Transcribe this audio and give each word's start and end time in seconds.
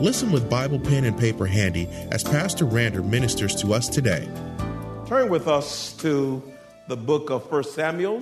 Listen 0.00 0.30
with 0.30 0.50
Bible 0.50 0.78
pen 0.78 1.06
and 1.06 1.18
paper 1.18 1.46
handy 1.46 1.88
as 2.10 2.22
Pastor 2.22 2.66
Rander 2.66 3.02
ministers 3.02 3.54
to 3.62 3.72
us 3.72 3.88
today. 3.88 4.28
Turn 5.06 5.30
with 5.30 5.48
us 5.48 5.94
to 5.94 6.42
the 6.86 6.98
book 6.98 7.30
of 7.30 7.50
1 7.50 7.64
Samuel, 7.64 8.20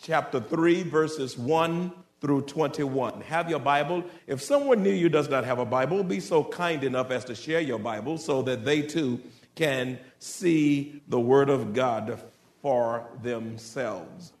chapter 0.00 0.40
3, 0.40 0.82
verses 0.84 1.36
1 1.36 1.92
through 2.22 2.40
21. 2.42 3.20
Have 3.20 3.50
your 3.50 3.58
Bible. 3.58 4.02
If 4.26 4.40
someone 4.40 4.82
near 4.82 4.94
you 4.94 5.10
does 5.10 5.28
not 5.28 5.44
have 5.44 5.58
a 5.58 5.66
Bible, 5.66 6.02
be 6.02 6.20
so 6.20 6.42
kind 6.42 6.82
enough 6.84 7.10
as 7.10 7.26
to 7.26 7.34
share 7.34 7.60
your 7.60 7.78
Bible 7.78 8.16
so 8.16 8.40
that 8.40 8.64
they 8.64 8.80
too 8.80 9.20
can 9.54 9.98
see 10.20 11.02
the 11.08 11.20
Word 11.20 11.50
of 11.50 11.74
God 11.74 12.18
for 12.62 13.06
themselves. 13.22 14.32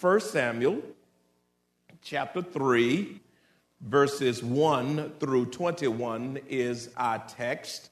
1 0.00 0.20
Samuel, 0.20 0.82
chapter 2.02 2.42
3, 2.42 3.20
verses 3.80 4.42
1 4.42 5.12
through 5.20 5.46
21 5.46 6.40
is 6.48 6.90
our 6.96 7.18
text 7.28 7.90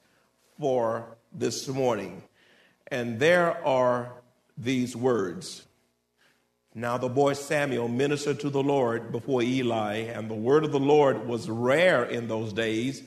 for 0.59 1.17
this 1.33 1.67
morning. 1.67 2.23
And 2.87 3.19
there 3.19 3.65
are 3.65 4.11
these 4.57 4.95
words. 4.95 5.65
Now 6.73 6.97
the 6.97 7.09
boy 7.09 7.33
Samuel 7.33 7.87
ministered 7.87 8.41
to 8.41 8.49
the 8.49 8.63
Lord 8.63 9.11
before 9.11 9.41
Eli, 9.41 9.95
and 9.95 10.29
the 10.29 10.35
word 10.35 10.65
of 10.65 10.71
the 10.71 10.79
Lord 10.79 11.27
was 11.27 11.49
rare 11.49 12.03
in 12.03 12.27
those 12.27 12.51
days. 12.51 13.01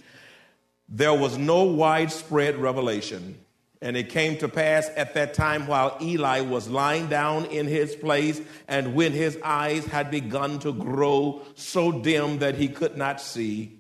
There 0.89 1.12
was 1.12 1.37
no 1.37 1.65
widespread 1.65 2.56
revelation. 2.56 3.39
And 3.81 3.97
it 3.97 4.09
came 4.09 4.39
to 4.39 4.48
pass 4.48 4.91
at 4.97 5.15
that 5.15 5.34
time 5.34 5.67
while 5.67 5.97
Eli 6.01 6.41
was 6.41 6.69
lying 6.69 7.09
down 7.09 7.45
in 7.47 7.67
his 7.67 7.95
place, 7.95 8.41
and 8.67 8.95
when 8.95 9.12
his 9.12 9.39
eyes 9.45 9.87
had 9.87 10.11
begun 10.11 10.59
to 10.61 10.73
grow 10.73 11.43
so 11.55 11.93
dim 11.93 12.41
that 12.41 12.56
he 12.56 12.69
could 12.69 12.97
not 12.97 13.21
see, 13.21 13.79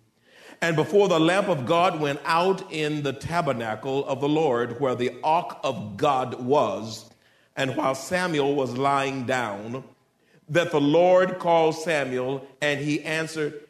and 0.60 0.74
before 0.74 1.08
the 1.08 1.20
lamp 1.20 1.48
of 1.48 1.66
God 1.66 2.00
went 2.00 2.20
out 2.24 2.72
in 2.72 3.02
the 3.02 3.12
tabernacle 3.12 4.04
of 4.06 4.20
the 4.20 4.28
Lord, 4.28 4.80
where 4.80 4.96
the 4.96 5.12
ark 5.22 5.58
of 5.62 5.96
God 5.96 6.40
was, 6.42 7.08
and 7.56 7.76
while 7.76 7.94
Samuel 7.94 8.54
was 8.54 8.76
lying 8.76 9.24
down, 9.24 9.84
that 10.48 10.72
the 10.72 10.80
Lord 10.80 11.38
called 11.38 11.76
Samuel, 11.76 12.46
and 12.60 12.80
he 12.80 13.02
answered, 13.02 13.68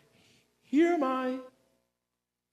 Here 0.62 0.94
am 0.94 1.05
I. 1.05 1.38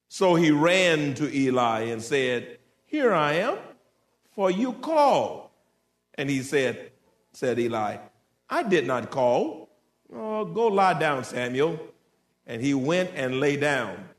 So 0.10 0.36
he 0.36 0.52
ran 0.52 1.14
to 1.16 1.34
Eli 1.34 1.84
and 1.84 2.02
said, 2.02 2.58
Here 2.86 3.14
I 3.14 3.34
am, 3.34 3.58
for 4.36 4.52
you 4.52 4.74
called. 4.74 5.50
And 6.16 6.30
he 6.30 6.44
said, 6.44 6.92
said 7.32 7.58
Eli, 7.60 7.98
I 8.50 8.64
did 8.64 8.86
not 8.86 9.10
call. 9.10 9.70
Oh, 10.14 10.46
go 10.46 10.68
lie 10.68 11.00
down, 11.00 11.24
Samuel. 11.24 11.80
And 12.46 12.62
he 12.62 12.74
went 12.74 13.12
and 13.16 13.40
lay 13.40 13.58
down. 13.58 14.10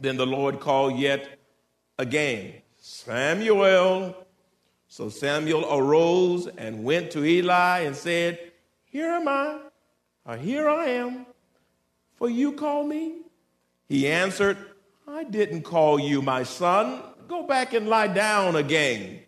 Then 0.00 0.16
the 0.16 0.26
Lord 0.26 0.60
called 0.60 0.98
yet 0.98 1.38
again, 1.98 2.54
Samuel. 2.78 4.16
So 4.88 5.08
Samuel 5.08 5.66
arose 5.72 6.48
and 6.48 6.82
went 6.82 7.12
to 7.12 7.24
Eli 7.24 7.80
and 7.80 7.94
said, 7.94 8.38
Here 8.86 9.10
am 9.10 9.28
I, 9.28 9.60
or 10.26 10.36
here 10.36 10.68
I 10.68 10.86
am, 10.86 11.26
for 12.16 12.28
you 12.28 12.52
call 12.52 12.84
me. 12.84 13.18
He 13.88 14.08
answered, 14.08 14.56
I 15.06 15.24
didn't 15.24 15.62
call 15.62 16.00
you, 16.00 16.22
my 16.22 16.42
son. 16.42 17.02
Go 17.28 17.44
back 17.44 17.72
and 17.74 17.88
lie 17.88 18.08
down 18.08 18.56
again. 18.56 19.20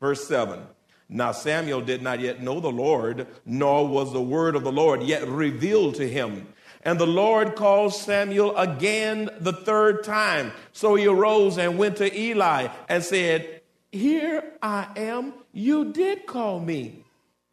Verse 0.00 0.26
7. 0.26 0.60
Now 1.08 1.32
Samuel 1.32 1.80
did 1.80 2.02
not 2.02 2.20
yet 2.20 2.40
know 2.40 2.60
the 2.60 2.70
Lord, 2.70 3.26
nor 3.44 3.86
was 3.86 4.12
the 4.12 4.22
word 4.22 4.54
of 4.54 4.62
the 4.62 4.72
Lord 4.72 5.02
yet 5.02 5.26
revealed 5.26 5.96
to 5.96 6.08
him. 6.08 6.46
And 6.82 6.98
the 6.98 7.06
Lord 7.06 7.56
called 7.56 7.94
Samuel 7.94 8.56
again 8.56 9.28
the 9.40 9.52
third 9.52 10.04
time. 10.04 10.52
So 10.72 10.94
he 10.94 11.06
arose 11.06 11.58
and 11.58 11.76
went 11.76 11.96
to 11.96 12.18
Eli 12.18 12.68
and 12.88 13.02
said, 13.02 13.60
Here 13.92 14.54
I 14.62 14.88
am. 14.96 15.34
You 15.52 15.92
did 15.92 16.26
call 16.26 16.60
me. 16.60 17.04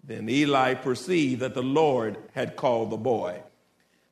Then 0.03 0.29
Eli 0.29 0.75
perceived 0.75 1.41
that 1.41 1.56
the 1.56 1.64
Lord 1.64 2.18
had 2.34 2.56
called 2.56 2.91
the 2.91 2.97
boy. 2.97 3.41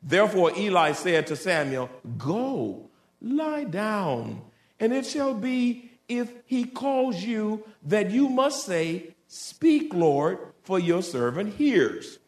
Therefore 0.03 0.51
Eli 0.57 0.91
said 0.91 1.27
to 1.27 1.35
Samuel, 1.35 1.89
Go, 2.17 2.89
lie 3.21 3.63
down, 3.63 4.41
and 4.79 4.91
it 4.91 5.05
shall 5.05 5.33
be 5.33 5.84
if 6.07 6.31
he 6.45 6.65
calls 6.65 7.23
you 7.23 7.63
that 7.83 8.11
you 8.11 8.29
must 8.29 8.65
say, 8.65 9.15
Speak, 9.27 9.93
Lord, 9.93 10.37
for 10.63 10.79
your 10.79 11.01
servant 11.01 11.55
hears. 11.55 12.19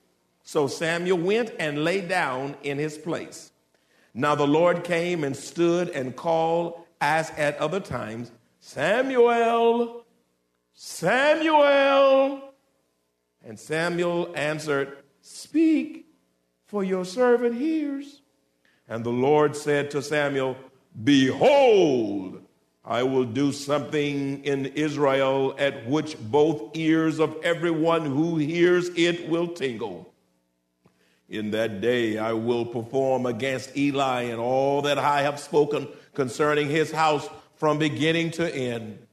So 0.44 0.68
Samuel 0.68 1.18
went 1.18 1.52
and 1.60 1.84
lay 1.84 2.02
down 2.02 2.56
in 2.64 2.78
his 2.78 2.98
place. 2.98 3.52
Now 4.14 4.34
the 4.36 4.48
Lord 4.48 4.84
came 4.84 5.24
and 5.24 5.36
stood 5.36 5.90
and 5.90 6.16
called 6.16 6.82
as 7.00 7.30
at 7.32 7.58
other 7.60 7.80
times, 7.80 8.32
Samuel, 8.60 10.06
Samuel. 10.74 12.42
And 13.46 13.60
Samuel 13.60 14.32
answered, 14.36 14.98
Speak, 15.22 16.08
for 16.66 16.84
your 16.84 17.06
servant 17.06 17.56
hears. 17.56 18.22
And 18.88 19.04
the 19.04 19.12
Lord 19.12 19.56
said 19.56 19.92
to 19.92 20.02
Samuel, 20.02 20.58
Behold, 21.04 22.42
I 22.88 23.04
will 23.04 23.26
do 23.26 23.52
something 23.52 24.46
in 24.46 24.68
Israel 24.68 25.54
at 25.60 25.86
which 25.88 26.18
both 26.18 26.78
ears 26.78 27.20
of 27.20 27.36
everyone 27.44 28.06
who 28.06 28.38
hears 28.38 28.90
it 28.96 29.28
will 29.28 29.50
tingle. 29.50 30.14
In 31.28 31.52
that 31.52 31.82
day 31.82 32.18
I 32.18 32.32
will 32.32 32.66
perform 32.66 33.26
against 33.26 33.76
Eli 33.76 34.22
and 34.22 34.40
all 34.40 34.84
that 34.84 34.98
I 34.98 35.24
have 35.24 35.38
spoken 35.38 35.90
concerning 36.14 36.70
his 36.70 36.90
house 36.90 37.28
from 37.56 37.78
beginning 37.78 38.32
to 38.32 38.56
end. 38.56 39.06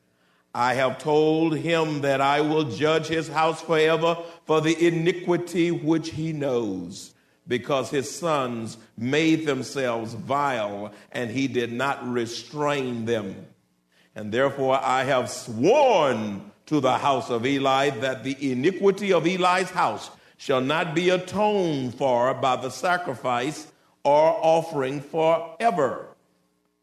I 0.54 0.74
have 0.74 0.98
told 0.98 1.56
him 1.56 2.02
that 2.02 2.20
I 2.20 2.42
will 2.42 2.70
judge 2.70 3.08
his 3.08 3.26
house 3.26 3.60
forever 3.60 4.19
for 4.46 4.60
the 4.60 4.87
iniquity 4.87 5.72
which 5.72 6.10
he 6.10 6.32
knows, 6.32 7.12
because 7.49 7.90
his 7.90 8.08
sons 8.08 8.76
made 8.96 9.46
themselves 9.46 10.14
vile 10.14 10.93
and 11.10 11.28
he 11.28 11.49
did 11.49 11.72
not 11.72 12.08
restrain 12.08 13.06
them. 13.06 13.46
And 14.14 14.32
therefore 14.32 14.78
I 14.81 15.05
have 15.05 15.31
sworn 15.31 16.50
to 16.66 16.81
the 16.81 16.99
house 16.99 17.31
of 17.31 17.44
Eli 17.46 17.90
that 17.90 18.25
the 18.25 18.52
iniquity 18.52 19.12
of 19.12 19.26
Eli's 19.26 19.70
house 19.70 20.11
shall 20.37 20.61
not 20.61 20.94
be 20.94 21.11
atoned 21.11 21.94
for 21.94 22.32
by 22.34 22.56
the 22.56 22.70
sacrifice 22.70 23.66
or 24.02 24.38
offering 24.43 25.00
forever. 25.00 26.08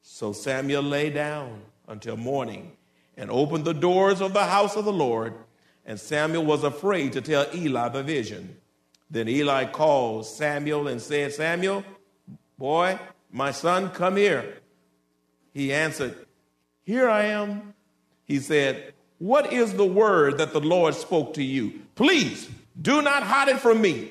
So 0.01 0.33
Samuel 0.33 0.83
lay 0.83 1.09
down 1.09 1.61
until 1.87 2.17
morning 2.17 2.71
and 3.17 3.29
opened 3.29 3.65
the 3.65 3.73
doors 3.73 4.21
of 4.21 4.33
the 4.33 4.45
house 4.45 4.75
of 4.75 4.85
the 4.85 4.93
Lord. 4.93 5.33
And 5.85 5.99
Samuel 5.99 6.45
was 6.45 6.63
afraid 6.63 7.13
to 7.13 7.21
tell 7.21 7.47
Eli 7.53 7.89
the 7.89 8.03
vision. 8.03 8.57
Then 9.09 9.27
Eli 9.27 9.65
called 9.65 10.25
Samuel 10.25 10.87
and 10.87 11.01
said, 11.01 11.33
Samuel, 11.33 11.83
boy, 12.57 12.99
my 13.31 13.51
son, 13.51 13.89
come 13.89 14.15
here. 14.15 14.57
He 15.53 15.73
answered, 15.73 16.15
Here 16.91 17.09
I 17.09 17.27
am. 17.27 17.73
He 18.25 18.39
said, 18.39 18.93
What 19.17 19.53
is 19.53 19.75
the 19.75 19.85
word 19.85 20.39
that 20.39 20.51
the 20.51 20.59
Lord 20.59 20.93
spoke 20.93 21.35
to 21.35 21.41
you? 21.41 21.79
Please 21.95 22.49
do 22.81 23.01
not 23.01 23.23
hide 23.23 23.47
it 23.47 23.59
from 23.59 23.81
me. 23.81 24.09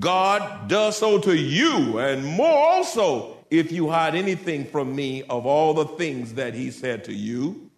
God 0.00 0.66
does 0.66 0.98
so 0.98 1.20
to 1.20 1.36
you, 1.36 2.00
and 2.00 2.24
more 2.24 2.58
also 2.58 3.36
if 3.48 3.70
you 3.70 3.90
hide 3.90 4.16
anything 4.16 4.64
from 4.64 4.92
me 4.96 5.22
of 5.30 5.46
all 5.46 5.72
the 5.72 5.84
things 5.84 6.34
that 6.34 6.52
he 6.52 6.72
said 6.72 7.04
to 7.04 7.12
you. 7.12 7.70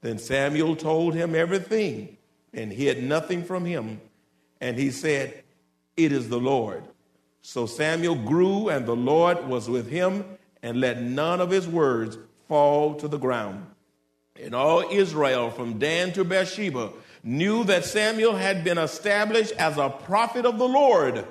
Then 0.00 0.18
Samuel 0.18 0.74
told 0.74 1.14
him 1.14 1.36
everything 1.36 2.16
and 2.52 2.72
hid 2.72 3.04
nothing 3.04 3.44
from 3.44 3.64
him. 3.64 4.00
And 4.60 4.76
he 4.76 4.90
said, 4.90 5.44
It 5.96 6.10
is 6.10 6.28
the 6.28 6.40
Lord. 6.40 6.82
So 7.42 7.66
Samuel 7.66 8.16
grew, 8.16 8.70
and 8.70 8.86
the 8.86 8.96
Lord 8.96 9.46
was 9.46 9.70
with 9.70 9.88
him, 9.88 10.24
and 10.64 10.80
let 10.80 11.00
none 11.00 11.40
of 11.40 11.50
his 11.50 11.68
words 11.68 12.18
fall 12.48 12.94
to 12.96 13.08
the 13.08 13.18
ground. 13.18 13.66
And 14.40 14.54
all 14.54 14.82
Israel, 14.90 15.50
from 15.50 15.78
Dan 15.78 16.12
to 16.12 16.24
Beersheba, 16.24 16.92
knew 17.22 17.64
that 17.64 17.84
Samuel 17.84 18.34
had 18.34 18.64
been 18.64 18.78
established 18.78 19.52
as 19.52 19.76
a 19.76 19.90
prophet 19.90 20.46
of 20.46 20.58
the 20.58 20.68
Lord. 20.68 21.24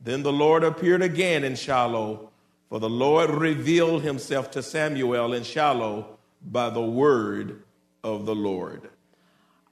Then 0.00 0.22
the 0.22 0.32
Lord 0.32 0.64
appeared 0.64 1.02
again 1.02 1.44
in 1.44 1.54
Shiloh, 1.54 2.30
for 2.68 2.80
the 2.80 2.90
Lord 2.90 3.30
revealed 3.30 4.02
himself 4.02 4.50
to 4.52 4.62
Samuel 4.62 5.32
in 5.32 5.44
Shiloh 5.44 6.18
by 6.42 6.70
the 6.70 6.82
word 6.82 7.62
of 8.02 8.26
the 8.26 8.34
Lord. 8.34 8.90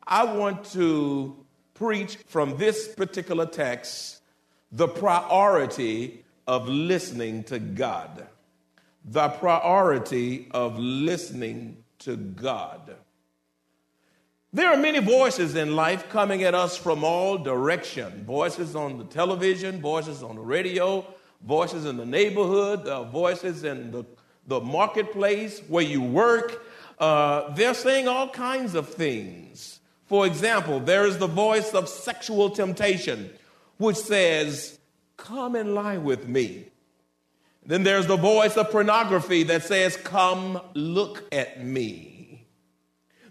I 0.06 0.24
want 0.24 0.64
to 0.72 1.36
preach 1.74 2.16
from 2.26 2.56
this 2.56 2.88
particular 2.88 3.46
text 3.46 4.20
the 4.70 4.88
priority 4.88 6.24
of 6.46 6.68
listening 6.68 7.44
to 7.44 7.58
God. 7.58 8.26
The 9.04 9.28
priority 9.28 10.48
of 10.52 10.78
listening 10.78 11.84
to 12.00 12.16
God. 12.16 12.96
There 14.52 14.68
are 14.68 14.76
many 14.76 14.98
voices 14.98 15.54
in 15.54 15.74
life 15.74 16.10
coming 16.10 16.42
at 16.42 16.54
us 16.54 16.76
from 16.76 17.04
all 17.04 17.38
direction. 17.38 18.24
Voices 18.24 18.76
on 18.76 18.98
the 18.98 19.04
television, 19.04 19.80
voices 19.80 20.22
on 20.22 20.36
the 20.36 20.42
radio, 20.42 21.06
voices 21.46 21.86
in 21.86 21.96
the 21.96 22.04
neighborhood, 22.04 22.86
uh, 22.86 23.04
voices 23.04 23.64
in 23.64 23.90
the, 23.90 24.04
the 24.46 24.60
marketplace 24.60 25.62
where 25.68 25.82
you 25.82 26.02
work. 26.02 26.66
Uh, 26.98 27.50
they're 27.54 27.72
saying 27.72 28.08
all 28.08 28.28
kinds 28.28 28.74
of 28.74 28.88
things. 28.88 29.80
For 30.04 30.26
example, 30.26 30.80
there 30.80 31.06
is 31.06 31.16
the 31.16 31.26
voice 31.26 31.72
of 31.72 31.88
sexual 31.88 32.50
temptation, 32.50 33.30
which 33.78 33.96
says, 33.96 34.78
Come 35.16 35.56
and 35.56 35.74
lie 35.74 35.96
with 35.96 36.28
me. 36.28 36.71
Then 37.64 37.84
there's 37.84 38.06
the 38.06 38.16
voice 38.16 38.56
of 38.56 38.70
pornography 38.70 39.44
that 39.44 39.62
says, 39.62 39.96
Come 39.96 40.60
look 40.74 41.24
at 41.32 41.64
me. 41.64 42.46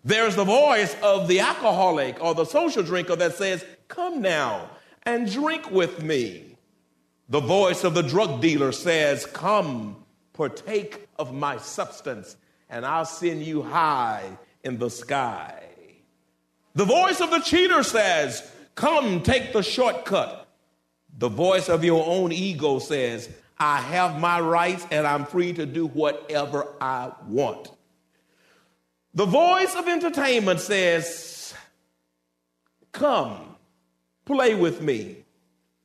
There's 0.04 0.36
the 0.36 0.46
voice 0.46 0.96
of 1.04 1.28
the 1.28 1.42
alcoholic 1.42 2.22
or 2.24 2.34
the 2.34 2.46
social 2.46 2.82
drinker 2.82 3.16
that 3.18 3.36
says, 3.36 3.66
Come 3.88 4.22
now 4.22 4.70
and 5.04 5.32
drink 5.32 5.70
with 5.70 6.02
me. 6.02 6.56
The 7.30 7.40
voice 7.40 7.84
of 7.84 7.94
the 7.94 8.02
drug 8.02 8.42
dealer 8.42 8.72
says, 8.72 9.26
Come, 9.26 10.04
partake 10.34 11.08
of 11.20 11.34
my 11.34 11.58
substance, 11.58 12.36
and 12.70 12.86
I'll 12.86 13.06
send 13.06 13.44
you 13.44 13.62
high 13.62 14.38
in 14.64 14.80
the 14.80 14.90
sky. 14.90 15.64
The 16.74 16.86
voice 16.86 17.20
of 17.20 17.32
the 17.32 17.40
cheater 17.40 17.84
says, 17.84 18.50
Come, 18.76 19.22
take 19.22 19.54
the 19.54 19.62
shortcut. 19.62 20.48
The 21.18 21.30
voice 21.30 21.68
of 21.68 21.84
your 21.84 22.06
own 22.08 22.32
ego 22.32 22.80
says, 22.80 23.30
I 23.62 23.80
have 23.80 24.20
my 24.20 24.40
rights 24.40 24.88
and 24.90 25.06
I'm 25.06 25.24
free 25.24 25.54
to 25.54 25.68
do 25.68 25.86
whatever 25.86 26.66
I 26.82 27.12
want. 27.28 27.70
The 29.14 29.28
voice 29.28 29.76
of 29.76 29.88
entertainment 29.88 30.62
says, 30.62 31.54
Come, 32.92 33.56
play 34.26 34.56
with 34.56 34.82
me. 34.82 35.26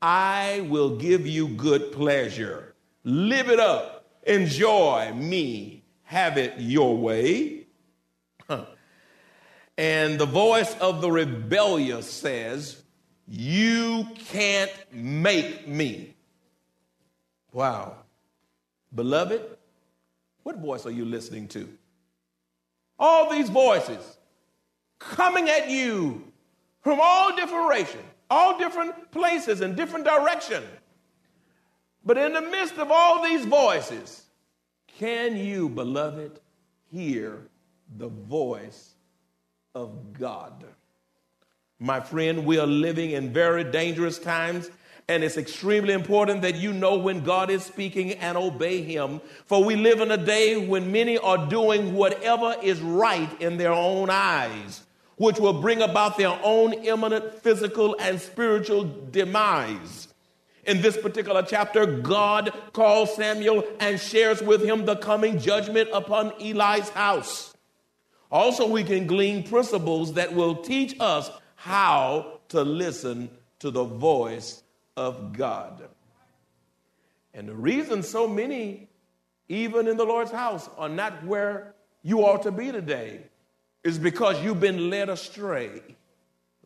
I 0.00 0.66
will 0.70 0.96
give 0.96 1.26
you 1.26 1.48
good 1.48 1.92
pleasure. 1.92 2.74
Live 3.04 3.50
it 3.50 3.60
up. 3.60 4.06
Enjoy 4.22 5.12
me. 5.14 5.84
Have 6.04 6.38
it 6.38 6.54
your 6.58 6.96
way. 6.96 7.66
And 9.78 10.18
the 10.18 10.24
voice 10.24 10.74
of 10.78 11.02
the 11.02 11.10
rebellious 11.10 12.10
says, 12.10 12.82
You 13.28 14.06
can't 14.14 14.72
make 14.90 15.68
me. 15.68 16.15
Wow. 17.56 17.96
Beloved, 18.94 19.40
what 20.42 20.58
voice 20.58 20.84
are 20.84 20.90
you 20.90 21.06
listening 21.06 21.48
to? 21.48 21.66
All 22.98 23.30
these 23.30 23.48
voices 23.48 24.18
coming 24.98 25.48
at 25.48 25.70
you 25.70 26.30
from 26.82 26.98
all 27.02 27.34
different 27.34 27.70
races, 27.70 28.02
all 28.28 28.58
different 28.58 29.10
places 29.10 29.62
and 29.62 29.74
different 29.74 30.04
direction. 30.04 30.62
But 32.04 32.18
in 32.18 32.34
the 32.34 32.42
midst 32.42 32.76
of 32.76 32.90
all 32.90 33.24
these 33.24 33.46
voices, 33.46 34.26
can 34.98 35.34
you, 35.34 35.70
beloved, 35.70 36.38
hear 36.92 37.38
the 37.96 38.08
voice 38.08 38.96
of 39.74 40.12
God? 40.12 40.62
My 41.78 42.00
friend, 42.00 42.44
we 42.44 42.58
are 42.58 42.66
living 42.66 43.12
in 43.12 43.32
very 43.32 43.64
dangerous 43.64 44.18
times 44.18 44.70
and 45.08 45.22
it's 45.22 45.36
extremely 45.36 45.92
important 45.92 46.42
that 46.42 46.56
you 46.56 46.72
know 46.72 46.96
when 46.96 47.22
God 47.22 47.48
is 47.48 47.62
speaking 47.62 48.12
and 48.14 48.36
obey 48.36 48.82
Him. 48.82 49.20
For 49.44 49.62
we 49.62 49.76
live 49.76 50.00
in 50.00 50.10
a 50.10 50.16
day 50.16 50.66
when 50.66 50.90
many 50.90 51.16
are 51.16 51.46
doing 51.46 51.94
whatever 51.94 52.56
is 52.60 52.80
right 52.80 53.40
in 53.40 53.56
their 53.56 53.72
own 53.72 54.10
eyes, 54.10 54.84
which 55.16 55.38
will 55.38 55.60
bring 55.60 55.80
about 55.80 56.18
their 56.18 56.36
own 56.42 56.72
imminent 56.72 57.40
physical 57.40 57.96
and 58.00 58.20
spiritual 58.20 58.90
demise. 59.12 60.08
In 60.64 60.82
this 60.82 60.96
particular 60.96 61.44
chapter, 61.44 61.86
God 61.86 62.52
calls 62.72 63.14
Samuel 63.14 63.62
and 63.78 64.00
shares 64.00 64.42
with 64.42 64.64
him 64.64 64.84
the 64.84 64.96
coming 64.96 65.38
judgment 65.38 65.88
upon 65.92 66.32
Eli's 66.40 66.88
house. 66.88 67.54
Also, 68.32 68.66
we 68.66 68.82
can 68.82 69.06
glean 69.06 69.44
principles 69.44 70.14
that 70.14 70.34
will 70.34 70.56
teach 70.56 70.96
us 70.98 71.30
how 71.54 72.40
to 72.48 72.62
listen 72.62 73.30
to 73.60 73.70
the 73.70 73.84
voice 73.84 74.64
of 74.96 75.32
God. 75.32 75.88
And 77.34 77.48
the 77.48 77.54
reason 77.54 78.02
so 78.02 78.26
many, 78.26 78.88
even 79.48 79.88
in 79.88 79.96
the 79.96 80.04
Lord's 80.04 80.30
house, 80.30 80.68
are 80.78 80.88
not 80.88 81.24
where 81.24 81.74
you 82.02 82.20
ought 82.20 82.42
to 82.44 82.52
be 82.52 82.72
today 82.72 83.20
is 83.84 83.98
because 83.98 84.42
you've 84.42 84.60
been 84.60 84.90
led 84.90 85.08
astray 85.08 85.82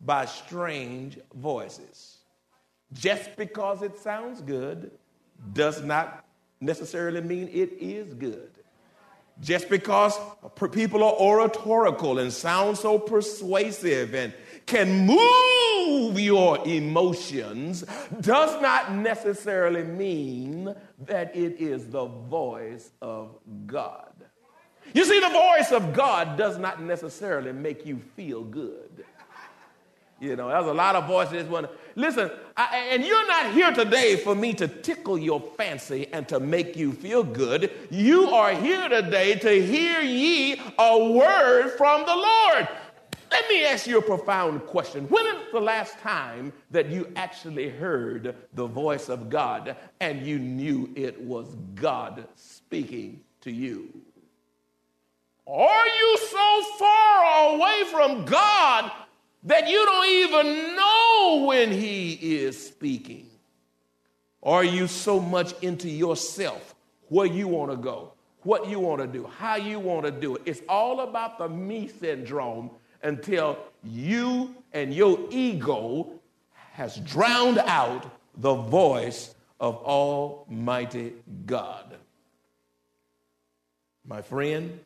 by 0.01 0.25
strange 0.27 1.19
voices. 1.35 2.19
Just 2.93 3.37
because 3.37 3.83
it 3.83 3.99
sounds 3.99 4.41
good 4.41 4.91
does 5.53 5.83
not 5.83 6.25
necessarily 6.61 7.21
mean 7.21 7.49
it 7.49 7.73
is 7.81 8.15
good. 8.15 8.51
Just 9.41 9.69
because 9.71 10.19
people 10.73 11.03
are 11.03 11.15
oratorical 11.15 12.19
and 12.19 12.33
sound 12.33 12.77
so 12.77 12.99
persuasive 12.99 14.15
and 14.15 14.35
can 14.71 15.05
move 15.05 16.21
your 16.21 16.65
emotions 16.67 17.85
does 18.21 18.63
not 18.63 18.95
necessarily 18.95 19.83
mean 19.83 20.73
that 21.07 21.35
it 21.35 21.61
is 21.61 21.87
the 21.87 22.07
voice 22.07 22.93
of 23.03 23.37
God. 23.67 24.13
You 24.95 25.05
see, 25.05 25.19
the 25.19 25.29
voice 25.29 25.73
of 25.73 25.93
God 25.93 26.39
does 26.39 26.57
not 26.57 26.81
necessarily 26.81 27.53
make 27.53 27.85
you 27.85 27.99
feel 28.17 28.45
good. 28.45 29.05
You 30.21 30.37
know, 30.37 30.49
there's 30.49 30.67
a 30.67 30.75
lot 30.75 30.95
of 30.97 31.07
voices. 31.07 31.49
When 31.49 31.67
listen, 31.97 32.31
I, 32.57 32.91
and 32.91 33.05
you're 33.05 33.27
not 33.27 33.53
here 33.53 33.73
today 33.73 34.17
for 34.17 34.35
me 34.35 34.53
to 34.55 34.69
tickle 34.69 35.19
your 35.19 35.41
fancy 35.57 36.09
and 36.13 36.29
to 36.29 36.39
make 36.39 36.77
you 36.77 36.93
feel 36.93 37.25
good. 37.25 37.73
You 37.91 38.29
are 38.29 38.53
here 38.53 38.89
today 38.89 39.35
to 39.37 39.67
hear 39.67 40.01
ye 40.03 40.61
a 40.79 41.13
word 41.13 41.71
from 41.79 42.05
the 42.05 42.15
Lord. 42.15 42.69
Let 43.31 43.49
me 43.49 43.65
ask 43.65 43.87
you 43.87 43.99
a 43.99 44.03
profound 44.03 44.67
question. 44.67 45.07
When 45.09 45.25
is 45.27 45.53
the 45.53 45.61
last 45.61 45.99
time 45.99 46.53
that 46.71 46.91
you 46.91 47.13
actually 47.17 47.69
heard 47.69 48.37
the 48.55 48.67
voice 48.67 49.09
of 49.09 49.31
God 49.31 49.77
and 50.01 50.27
you 50.27 50.39
knew 50.39 50.91
it 50.97 51.21
was 51.21 51.55
God 51.75 52.27
speaking 52.35 53.21
to 53.43 53.51
you? 53.53 53.89
Are 55.47 55.87
you 55.87 56.19
so 56.31 56.63
far 56.79 57.55
away 57.55 57.85
from 57.91 58.25
God 58.25 58.91
that 59.45 59.69
you 59.69 59.85
don't 59.85 60.09
even 60.09 60.77
know 60.77 61.45
when 61.47 61.71
He 61.71 62.13
is 62.13 62.67
speaking? 62.67 63.27
Are 64.43 64.65
you 64.65 64.87
so 64.87 65.21
much 65.21 65.53
into 65.63 65.89
yourself, 65.89 66.75
where 67.09 67.27
you 67.27 67.47
want 67.47 67.71
to 67.71 67.77
go, 67.77 68.13
what 68.43 68.69
you 68.69 68.81
want 68.81 69.01
to 69.03 69.07
do, 69.07 69.27
how 69.39 69.57
you 69.57 69.79
want 69.79 70.07
to 70.07 70.11
do 70.11 70.37
it? 70.37 70.43
It's 70.47 70.63
all 70.69 71.01
about 71.01 71.39
the 71.39 71.49
me 71.49 71.89
syndrome 71.89 72.71
until 73.03 73.59
you 73.83 74.55
and 74.73 74.95
your 74.95 75.19
ego 75.31 76.09
has 76.73 76.97
drowned 76.97 77.59
out 77.59 78.07
the 78.37 78.55
voice 78.55 79.35
of 79.59 79.77
Almighty 79.77 81.13
God. 81.47 81.97
My 84.07 84.23
friend, 84.23 84.81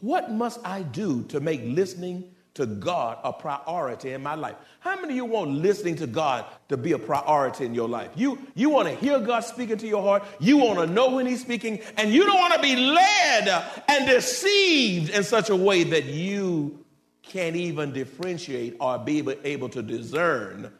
what 0.00 0.30
must 0.30 0.60
I 0.64 0.82
do 0.82 1.24
to 1.24 1.40
make 1.40 1.60
listening 1.64 2.32
to 2.54 2.66
God 2.66 3.18
a 3.24 3.32
priority 3.32 4.12
in 4.12 4.22
my 4.22 4.34
life. 4.34 4.56
How 4.80 4.96
many 4.96 5.14
of 5.14 5.16
you 5.16 5.24
want 5.24 5.50
listening 5.50 5.96
to 5.96 6.06
God 6.06 6.44
to 6.68 6.76
be 6.76 6.92
a 6.92 6.98
priority 6.98 7.64
in 7.64 7.74
your 7.74 7.88
life? 7.88 8.10
You, 8.14 8.38
you 8.54 8.68
want 8.68 8.88
to 8.88 8.94
hear 8.94 9.18
God 9.20 9.40
speaking 9.40 9.78
to 9.78 9.86
your 9.86 10.02
heart, 10.02 10.24
you 10.38 10.58
want 10.58 10.78
to 10.78 10.86
know 10.86 11.10
when 11.10 11.26
He's 11.26 11.40
speaking, 11.40 11.80
and 11.96 12.12
you 12.12 12.24
don't 12.24 12.38
want 12.38 12.54
to 12.54 12.60
be 12.60 12.76
led 12.76 13.64
and 13.88 14.06
deceived 14.06 15.10
in 15.10 15.24
such 15.24 15.48
a 15.48 15.56
way 15.56 15.84
that 15.84 16.04
you 16.04 16.81
can't 17.22 17.56
even 17.56 17.92
differentiate 17.92 18.76
or 18.80 18.98
be 18.98 19.26
able 19.44 19.68
to 19.70 19.82
discern 19.82 20.72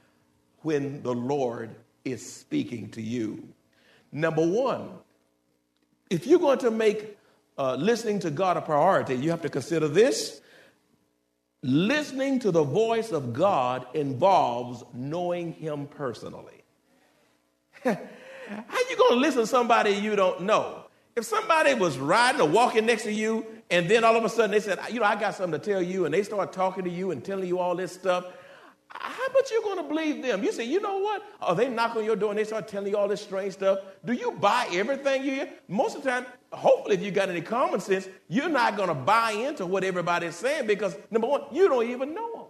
when 0.63 1.03
the 1.03 1.13
Lord 1.13 1.75
is 2.05 2.35
speaking 2.35 2.91
to 2.91 3.03
you. 3.03 3.49
Number 4.11 4.47
one, 4.47 4.91
if 6.11 6.27
you're 6.27 6.39
going 6.39 6.59
to 6.59 6.71
make 6.71 7.17
uh, 7.57 7.77
listening 7.77 8.19
to 8.21 8.31
God 8.31 8.57
a 8.57 8.61
priority, 8.61 9.15
you 9.15 9.31
have 9.31 9.43
to 9.43 9.49
consider 9.49 9.89
this. 9.89 10.41
Listening 11.63 12.41
to 12.41 12.51
the 12.51 12.65
voice 12.65 13.13
of 13.13 13.33
God 13.33 13.87
involves 13.95 14.83
knowing 14.93 15.53
Him 15.53 15.87
personally. 15.87 16.65
How 17.85 17.97
you 18.91 18.97
going 18.97 19.13
to 19.13 19.21
listen 19.21 19.43
to 19.43 19.47
somebody 19.47 19.93
you 19.93 20.17
don't 20.17 20.43
know? 20.43 20.85
If 21.15 21.25
somebody 21.25 21.75
was 21.75 21.99
riding 21.99 22.41
or 22.41 22.49
walking 22.49 22.87
next 22.87 23.03
to 23.05 23.13
you, 23.13 23.45
and 23.71 23.89
then 23.89 24.05
all 24.05 24.17
of 24.17 24.25
a 24.25 24.29
sudden 24.29 24.51
they 24.51 24.61
said, 24.61 24.79
You 24.91 25.01
know, 25.01 25.07
I 25.07 25.17
got 25.19 25.35
something 25.35 25.61
to 25.61 25.65
tell 25.65 25.83
you, 25.83 26.05
and 26.05 26.15
they 26.15 26.23
start 26.23 26.53
talking 26.53 26.85
to 26.85 26.91
you 26.91 27.11
and 27.11 27.25
telling 27.25 27.47
you 27.47 27.59
all 27.59 27.75
this 27.75 27.93
stuff, 27.93 28.27
how 28.95 29.27
about 29.27 29.51
you 29.51 29.63
going 29.63 29.79
to 29.79 29.83
believe 29.85 30.23
them? 30.23 30.45
You 30.45 30.53
say, 30.53 30.65
you 30.65 30.81
know 30.81 30.99
what? 30.99 31.23
Oh, 31.41 31.55
they 31.55 31.69
knock 31.69 31.97
on 31.97 32.05
your 32.05 32.17
door 32.17 32.31
and 32.31 32.39
they 32.39 32.45
start 32.45 32.69
telling 32.69 32.91
you 32.91 32.97
all 32.97 33.09
this 33.09 33.23
strange 33.23 33.55
stuff. 33.55 33.79
Do 34.05 34.13
you 34.13 34.33
buy 34.33 34.69
everything 34.73 35.25
you 35.25 35.31
hear? 35.33 35.49
Most 35.69 35.97
of 35.97 36.03
the 36.03 36.11
time, 36.11 36.27
hopefully, 36.53 36.97
if 36.97 37.03
you 37.03 37.11
got 37.11 37.31
any 37.31 37.41
common 37.41 37.81
sense, 37.81 38.09
you're 38.29 38.49
not 38.49 38.77
going 38.77 38.89
to 38.89 38.95
buy 38.95 39.33
into 39.33 39.65
what 39.65 39.85
everybody's 39.85 40.37
saying 40.37 40.67
because 40.67 40.97
number 41.11 41.27
one, 41.27 41.43
you 41.53 41.69
don't 41.69 41.89
even 41.89 42.15
know 42.15 42.33
them. 42.33 42.43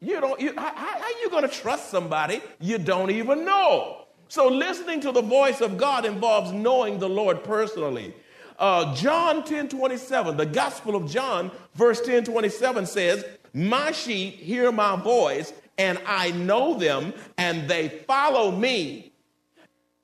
You 0.00 0.20
don't. 0.20 0.40
You, 0.40 0.54
how, 0.56 0.72
how 0.74 1.00
are 1.00 1.20
you 1.22 1.30
going 1.30 1.42
to 1.42 1.48
trust 1.48 1.90
somebody 1.90 2.40
you 2.60 2.78
don't 2.78 3.10
even 3.10 3.44
know? 3.44 4.04
So 4.28 4.48
listening 4.48 5.00
to 5.00 5.12
the 5.12 5.22
voice 5.22 5.60
of 5.60 5.76
God 5.76 6.04
involves 6.04 6.52
knowing 6.52 6.98
the 6.98 7.08
Lord 7.08 7.42
personally. 7.42 8.14
Uh, 8.58 8.94
John 8.94 9.44
10 9.44 9.68
27, 9.68 10.36
the 10.36 10.46
Gospel 10.46 10.96
of 10.96 11.10
John, 11.10 11.50
verse 11.74 12.00
10 12.00 12.24
27 12.24 12.86
says, 12.86 13.24
my 13.54 13.92
sheep 13.92 14.36
hear 14.36 14.70
my 14.70 14.96
voice, 14.96 15.52
and 15.78 15.98
I 16.06 16.32
know 16.32 16.74
them, 16.74 17.14
and 17.36 17.68
they 17.68 17.88
follow 17.88 18.50
me. 18.50 19.12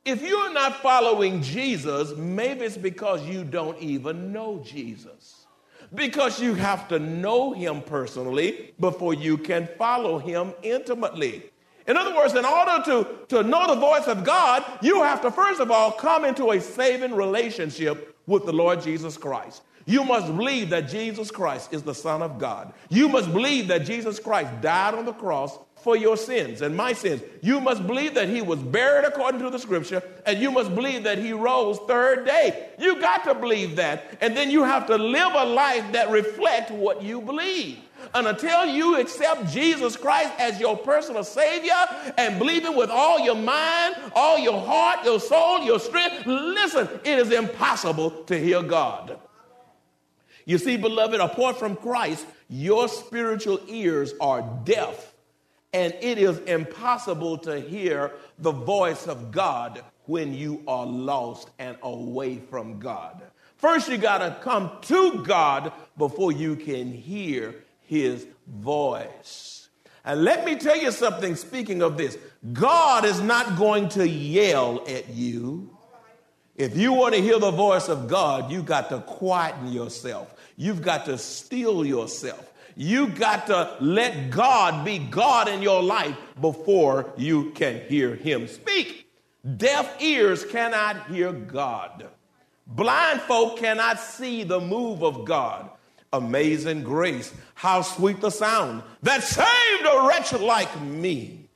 If 0.05 0.23
you're 0.23 0.53
not 0.53 0.83
following 0.83 1.43
Jesus, 1.43 2.17
maybe 2.17 2.65
it's 2.65 2.77
because 2.77 3.25
you 3.27 3.45
don't 3.45 3.79
even 3.81 4.33
know 4.33 4.63
Jesus. 4.65 5.47
Because 5.95 6.41
you 6.41 6.55
have 6.55 6.89
to 6.89 6.99
know 6.99 7.53
him 7.53 7.81
personally 7.81 8.75
before 8.81 9.15
you 9.15 9.39
can 9.39 9.69
follow 9.79 10.19
him 10.19 10.53
intimately. 10.63 11.51
In 11.87 11.97
other 11.97 12.15
words, 12.15 12.35
in 12.35 12.45
order 12.45 12.83
to, 12.85 13.07
to 13.29 13.43
know 13.43 13.67
the 13.75 13.81
voice 13.81 14.07
of 14.07 14.25
God, 14.25 14.65
you 14.81 15.03
have 15.03 15.21
to 15.23 15.31
first 15.31 15.61
of 15.61 15.71
all 15.71 15.93
come 15.93 16.25
into 16.25 16.53
a 16.53 16.61
saving 16.61 17.15
relationship 17.15 18.17
with 18.27 18.47
the 18.47 18.53
Lord 18.53 18.81
Jesus 18.83 19.19
Christ. 19.19 19.63
You 19.87 20.03
must 20.03 20.35
believe 20.35 20.71
that 20.71 20.89
Jesus 20.89 21.31
Christ 21.31 21.75
is 21.75 21.83
the 21.83 21.95
Son 21.95 22.23
of 22.23 22.39
God. 22.39 22.73
You 22.89 23.09
must 23.09 23.33
believe 23.33 23.69
that 23.69 23.85
Jesus 23.85 24.19
Christ 24.19 24.51
died 24.63 24.95
on 24.95 25.05
the 25.05 25.13
cross 25.13 25.59
for 25.77 25.95
your 25.95 26.17
sins 26.17 26.63
and 26.63 26.75
my 26.75 26.95
sins. 26.95 27.21
You 27.43 27.61
must 27.61 27.87
believe 27.87 28.15
that 28.15 28.31
he 28.31 28.41
was 28.41 28.59
buried 28.59 29.05
according 29.05 29.43
to 29.43 29.51
the 29.51 29.59
scripture, 29.59 30.03
and 30.25 30.39
you 30.39 30.51
must 30.51 30.75
believe 30.75 31.05
that 31.05 31.19
he 31.19 31.35
rose 31.35 31.79
third 31.81 32.25
day. 32.25 32.71
You 32.79 32.99
got 32.99 33.25
to 33.25 33.35
believe 33.35 33.77
that. 33.77 34.17
And 34.23 34.35
then 34.35 34.51
you 34.51 34.65
have 34.65 34.87
to 34.87 34.97
live 34.97 35.33
a 35.35 35.45
life 35.45 35.93
that 35.93 36.09
reflects 36.09 36.71
what 36.71 37.03
you 37.03 37.21
believe. 37.21 37.79
And 38.15 38.29
until 38.29 38.67
you 38.67 39.01
accept 39.01 39.51
Jesus 39.53 39.97
Christ 39.97 40.33
as 40.39 40.61
your 40.61 40.77
personal 40.77 41.25
Savior 41.25 41.73
and 42.17 42.39
believe 42.39 42.65
Him 42.65 42.77
with 42.77 42.89
all 42.89 43.19
your 43.19 43.35
mind, 43.35 43.97
all 44.15 44.39
your 44.39 44.61
heart, 44.61 45.05
your 45.05 45.19
soul, 45.19 45.63
your 45.65 45.81
strength, 45.81 46.25
listen, 46.25 46.89
it 47.05 47.19
is 47.19 47.33
impossible 47.33 48.11
to 48.27 48.39
hear 48.39 48.63
God. 48.63 49.19
You 50.47 50.59
see, 50.59 50.77
beloved, 50.77 51.21
apart 51.21 51.59
from 51.59 51.75
Christ, 51.75 52.25
your 52.49 52.87
spiritual 52.87 53.61
ears 53.67 54.15
are 54.21 54.43
deaf, 54.65 55.13
and 55.73 55.93
it 56.01 56.19
is 56.19 56.39
impossible 56.41 57.39
to 57.39 57.59
hear 57.59 58.13
the 58.39 58.53
voice 58.53 59.09
of 59.09 59.33
God 59.33 59.83
when 60.05 60.35
you 60.35 60.63
are 60.69 60.87
lost 60.87 61.51
and 61.59 61.77
away 61.83 62.39
from 62.39 62.79
God. 62.79 63.23
First, 63.57 63.89
you 63.89 63.97
got 63.97 64.19
to 64.19 64.37
come 64.43 64.71
to 64.83 65.25
God 65.25 65.73
before 65.97 66.31
you 66.31 66.55
can 66.55 66.93
hear 66.93 67.64
his 67.87 68.27
voice. 68.47 69.69
And 70.05 70.23
let 70.23 70.45
me 70.45 70.57
tell 70.57 70.77
you 70.77 70.91
something, 70.91 71.35
speaking 71.35 71.81
of 71.81 71.97
this, 71.97 72.19
God 72.53 73.05
is 73.05 73.21
not 73.21 73.57
going 73.57 73.89
to 73.91 74.07
yell 74.07 74.85
at 74.87 75.09
you. 75.09 75.75
If 76.57 76.77
you 76.77 76.93
want 76.93 77.15
to 77.15 77.23
hear 77.23 77.39
the 77.39 77.51
voice 77.51 77.89
of 77.89 78.07
God, 78.07 78.51
you 78.51 78.63
got 78.63 78.91
to 78.91 79.01
quieten 79.01 79.73
yourself. 79.73 80.35
You've 80.57 80.83
got 80.83 81.07
to 81.07 81.19
still 81.19 81.85
yourself. 81.85 82.53
You 82.77 83.09
got 83.09 83.47
to 83.49 83.77
let 83.81 84.31
God 84.31 84.85
be 84.85 84.99
God 84.99 85.49
in 85.49 85.63
your 85.63 85.83
life 85.83 86.17
before 86.41 87.13
you 87.17 87.51
can 87.53 87.81
hear 87.89 88.15
Him 88.15 88.47
speak. 88.47 89.09
Deaf 89.57 90.01
ears 90.01 90.45
cannot 90.45 91.09
hear 91.09 91.33
God. 91.33 92.09
Blind 92.67 93.21
folk 93.23 93.59
cannot 93.59 94.01
see 94.01 94.43
the 94.43 94.61
move 94.61 95.03
of 95.03 95.25
God. 95.25 95.71
Amazing 96.15 96.85
grace, 96.85 97.35
how 97.55 97.83
sweet 97.83 98.21
the 98.21 98.31
sound 98.31 98.85
that 99.03 99.25
saved 99.25 99.85
a 99.85 100.07
wretch 100.07 100.33
like 100.33 100.81
me. 100.81 101.49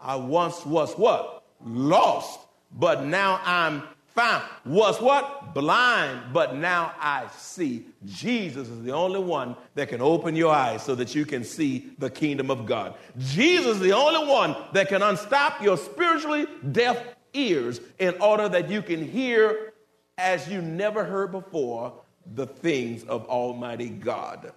I 0.00 0.14
once 0.14 0.64
was 0.64 0.92
what? 0.94 1.44
Lost, 1.66 2.38
but 2.70 3.04
now 3.04 3.40
I'm 3.44 3.82
found. 4.14 4.44
Was 4.64 5.00
what? 5.00 5.52
Blind, 5.52 6.32
but 6.32 6.54
now 6.54 6.92
I 7.00 7.26
see. 7.36 7.86
Jesus 8.04 8.68
is 8.68 8.84
the 8.84 8.92
only 8.92 9.18
one 9.18 9.56
that 9.74 9.88
can 9.88 10.00
open 10.00 10.36
your 10.36 10.54
eyes 10.54 10.84
so 10.84 10.94
that 10.94 11.16
you 11.16 11.26
can 11.26 11.42
see 11.42 11.90
the 11.98 12.08
kingdom 12.08 12.52
of 12.52 12.66
God. 12.66 12.94
Jesus 13.18 13.78
is 13.78 13.80
the 13.80 13.94
only 13.94 14.30
one 14.30 14.54
that 14.74 14.88
can 14.88 15.02
unstop 15.02 15.60
your 15.60 15.76
spiritually 15.76 16.46
deaf 16.70 17.02
ears 17.32 17.80
in 17.98 18.14
order 18.20 18.48
that 18.48 18.70
you 18.70 18.80
can 18.80 19.04
hear 19.04 19.72
as 20.16 20.48
you 20.48 20.62
never 20.62 21.02
heard 21.02 21.32
before 21.32 22.03
the 22.34 22.46
things 22.46 23.04
of 23.04 23.26
Almighty 23.26 23.88
God. 23.88 24.52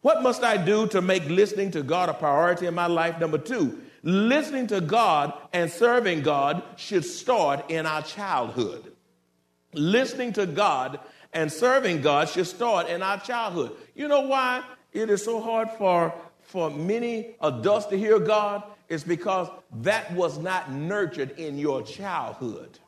What 0.00 0.22
must 0.22 0.44
I 0.44 0.56
do 0.56 0.86
to 0.88 1.02
make 1.02 1.24
listening 1.28 1.70
to 1.72 1.82
God 1.82 2.08
a 2.08 2.14
priority 2.14 2.66
in 2.66 2.74
my 2.74 2.86
life? 2.86 3.18
Number 3.18 3.38
two, 3.38 3.80
listening 4.02 4.68
to 4.68 4.80
God 4.80 5.32
and 5.52 5.70
serving 5.70 6.22
God 6.22 6.62
should 6.76 7.04
start 7.04 7.70
in 7.70 7.84
our 7.84 8.02
childhood. 8.02 8.92
Listening 9.74 10.32
to 10.34 10.46
God 10.46 11.00
and 11.32 11.52
serving 11.52 12.00
God 12.00 12.28
should 12.28 12.46
start 12.46 12.88
in 12.88 13.02
our 13.02 13.20
childhood. 13.20 13.72
You 13.94 14.08
know 14.08 14.22
why 14.22 14.62
it 14.92 15.10
is 15.10 15.24
so 15.24 15.40
hard 15.40 15.68
for, 15.72 16.14
for 16.42 16.70
many 16.70 17.34
adults 17.40 17.86
to 17.86 17.98
hear 17.98 18.18
God? 18.18 18.62
It's 18.88 19.04
because 19.04 19.48
that 19.82 20.12
was 20.14 20.38
not 20.38 20.72
nurtured 20.72 21.32
in 21.38 21.58
your 21.58 21.82
childhood. 21.82 22.78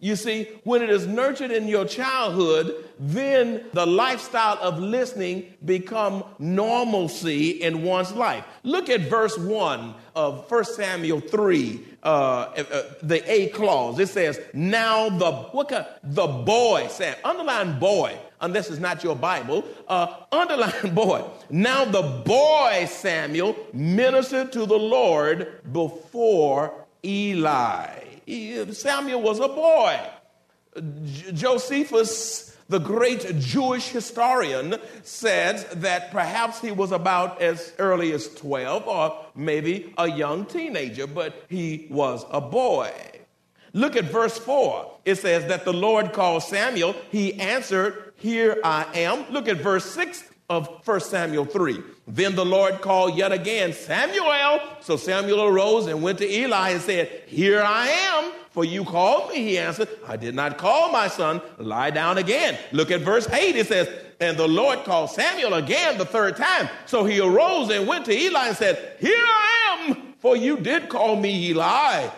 You 0.00 0.14
see, 0.14 0.44
when 0.62 0.80
it 0.80 0.90
is 0.90 1.08
nurtured 1.08 1.50
in 1.50 1.66
your 1.66 1.84
childhood, 1.84 2.88
then 3.00 3.64
the 3.72 3.84
lifestyle 3.84 4.56
of 4.60 4.78
listening 4.78 5.52
become 5.64 6.22
normalcy 6.38 7.50
in 7.62 7.82
one's 7.82 8.12
life. 8.12 8.44
Look 8.62 8.88
at 8.88 9.00
verse 9.02 9.36
1 9.36 9.94
of 10.14 10.48
1 10.48 10.64
Samuel 10.66 11.18
3, 11.18 11.84
uh, 12.04 12.06
uh, 12.06 12.82
the 13.02 13.22
A 13.28 13.48
clause. 13.48 13.98
It 13.98 14.08
says, 14.08 14.38
now 14.54 15.08
the, 15.08 15.32
what 15.32 15.70
kind, 15.70 15.84
the 16.04 16.28
boy, 16.28 16.86
Sam, 16.88 17.16
underline 17.24 17.80
boy, 17.80 18.16
unless 18.40 18.70
it's 18.70 18.78
not 18.78 19.02
your 19.02 19.16
Bible, 19.16 19.64
uh, 19.88 20.14
underline 20.30 20.94
boy. 20.94 21.28
Now 21.50 21.84
the 21.84 22.02
boy 22.02 22.86
Samuel 22.88 23.56
ministered 23.72 24.52
to 24.52 24.64
the 24.64 24.78
Lord 24.78 25.60
before 25.72 26.86
Eli. 27.04 28.08
Samuel 28.72 29.22
was 29.22 29.40
a 29.40 29.48
boy. 29.48 29.98
Josephus, 31.32 32.56
the 32.68 32.78
great 32.78 33.38
Jewish 33.38 33.88
historian, 33.88 34.76
says 35.02 35.64
that 35.76 36.10
perhaps 36.10 36.60
he 36.60 36.70
was 36.70 36.92
about 36.92 37.40
as 37.40 37.72
early 37.78 38.12
as 38.12 38.28
12 38.34 38.86
or 38.86 39.26
maybe 39.34 39.94
a 39.96 40.10
young 40.10 40.44
teenager, 40.44 41.06
but 41.06 41.44
he 41.48 41.86
was 41.90 42.24
a 42.30 42.40
boy. 42.40 42.92
Look 43.72 43.96
at 43.96 44.04
verse 44.04 44.38
4. 44.38 44.98
It 45.04 45.16
says 45.16 45.46
that 45.46 45.64
the 45.64 45.72
Lord 45.72 46.12
called 46.12 46.42
Samuel. 46.42 46.94
He 47.10 47.34
answered, 47.34 48.12
Here 48.16 48.58
I 48.64 48.86
am. 48.94 49.30
Look 49.30 49.48
at 49.48 49.58
verse 49.58 49.84
6 49.86 50.24
of 50.50 50.68
1 50.86 51.00
Samuel 51.00 51.44
3. 51.44 51.82
Then 52.08 52.34
the 52.34 52.44
Lord 52.44 52.80
called 52.80 53.16
yet 53.16 53.32
again 53.32 53.74
Samuel. 53.74 54.60
So 54.80 54.96
Samuel 54.96 55.44
arose 55.44 55.86
and 55.86 56.02
went 56.02 56.18
to 56.18 56.26
Eli 56.26 56.70
and 56.70 56.80
said, 56.80 57.24
Here 57.26 57.62
I 57.62 57.88
am 57.88 58.32
For 58.50 58.64
you 58.64 58.82
called 58.84 59.30
me, 59.30 59.36
he 59.36 59.58
answered. 59.58 59.88
I 60.06 60.16
did 60.16 60.34
not 60.34 60.56
call 60.56 60.90
my 60.90 61.08
son. 61.08 61.42
Lie 61.58 61.90
down 61.90 62.16
again. 62.16 62.58
Look 62.72 62.90
at 62.90 63.02
verse 63.02 63.28
8. 63.28 63.56
It 63.56 63.66
says, 63.66 63.88
And 64.20 64.38
the 64.38 64.48
Lord 64.48 64.84
called 64.84 65.10
Samuel 65.10 65.52
again 65.52 65.98
the 65.98 66.06
third 66.06 66.36
time. 66.36 66.70
So 66.86 67.04
he 67.04 67.20
arose 67.20 67.70
and 67.70 67.86
went 67.86 68.06
to 68.06 68.18
Eli 68.18 68.48
and 68.48 68.56
said, 68.56 68.96
Here 68.98 69.14
I 69.14 69.86
am, 69.90 70.14
for 70.18 70.34
you 70.34 70.56
did 70.56 70.88
call 70.88 71.14
me 71.14 71.50
Eli. 71.50 72.08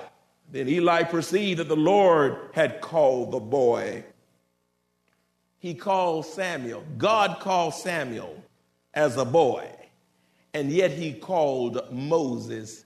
Then 0.52 0.68
Eli 0.68 1.02
perceived 1.02 1.58
that 1.58 1.68
the 1.68 1.76
Lord 1.76 2.36
had 2.52 2.80
called 2.80 3.32
the 3.32 3.40
boy. 3.40 4.04
He 5.58 5.74
called 5.74 6.26
Samuel. 6.26 6.84
God 6.96 7.40
called 7.40 7.74
Samuel 7.74 8.40
as 8.94 9.16
a 9.16 9.24
boy, 9.24 9.68
and 10.54 10.70
yet 10.70 10.90
he 10.90 11.12
called 11.12 11.92
Moses 11.92 12.84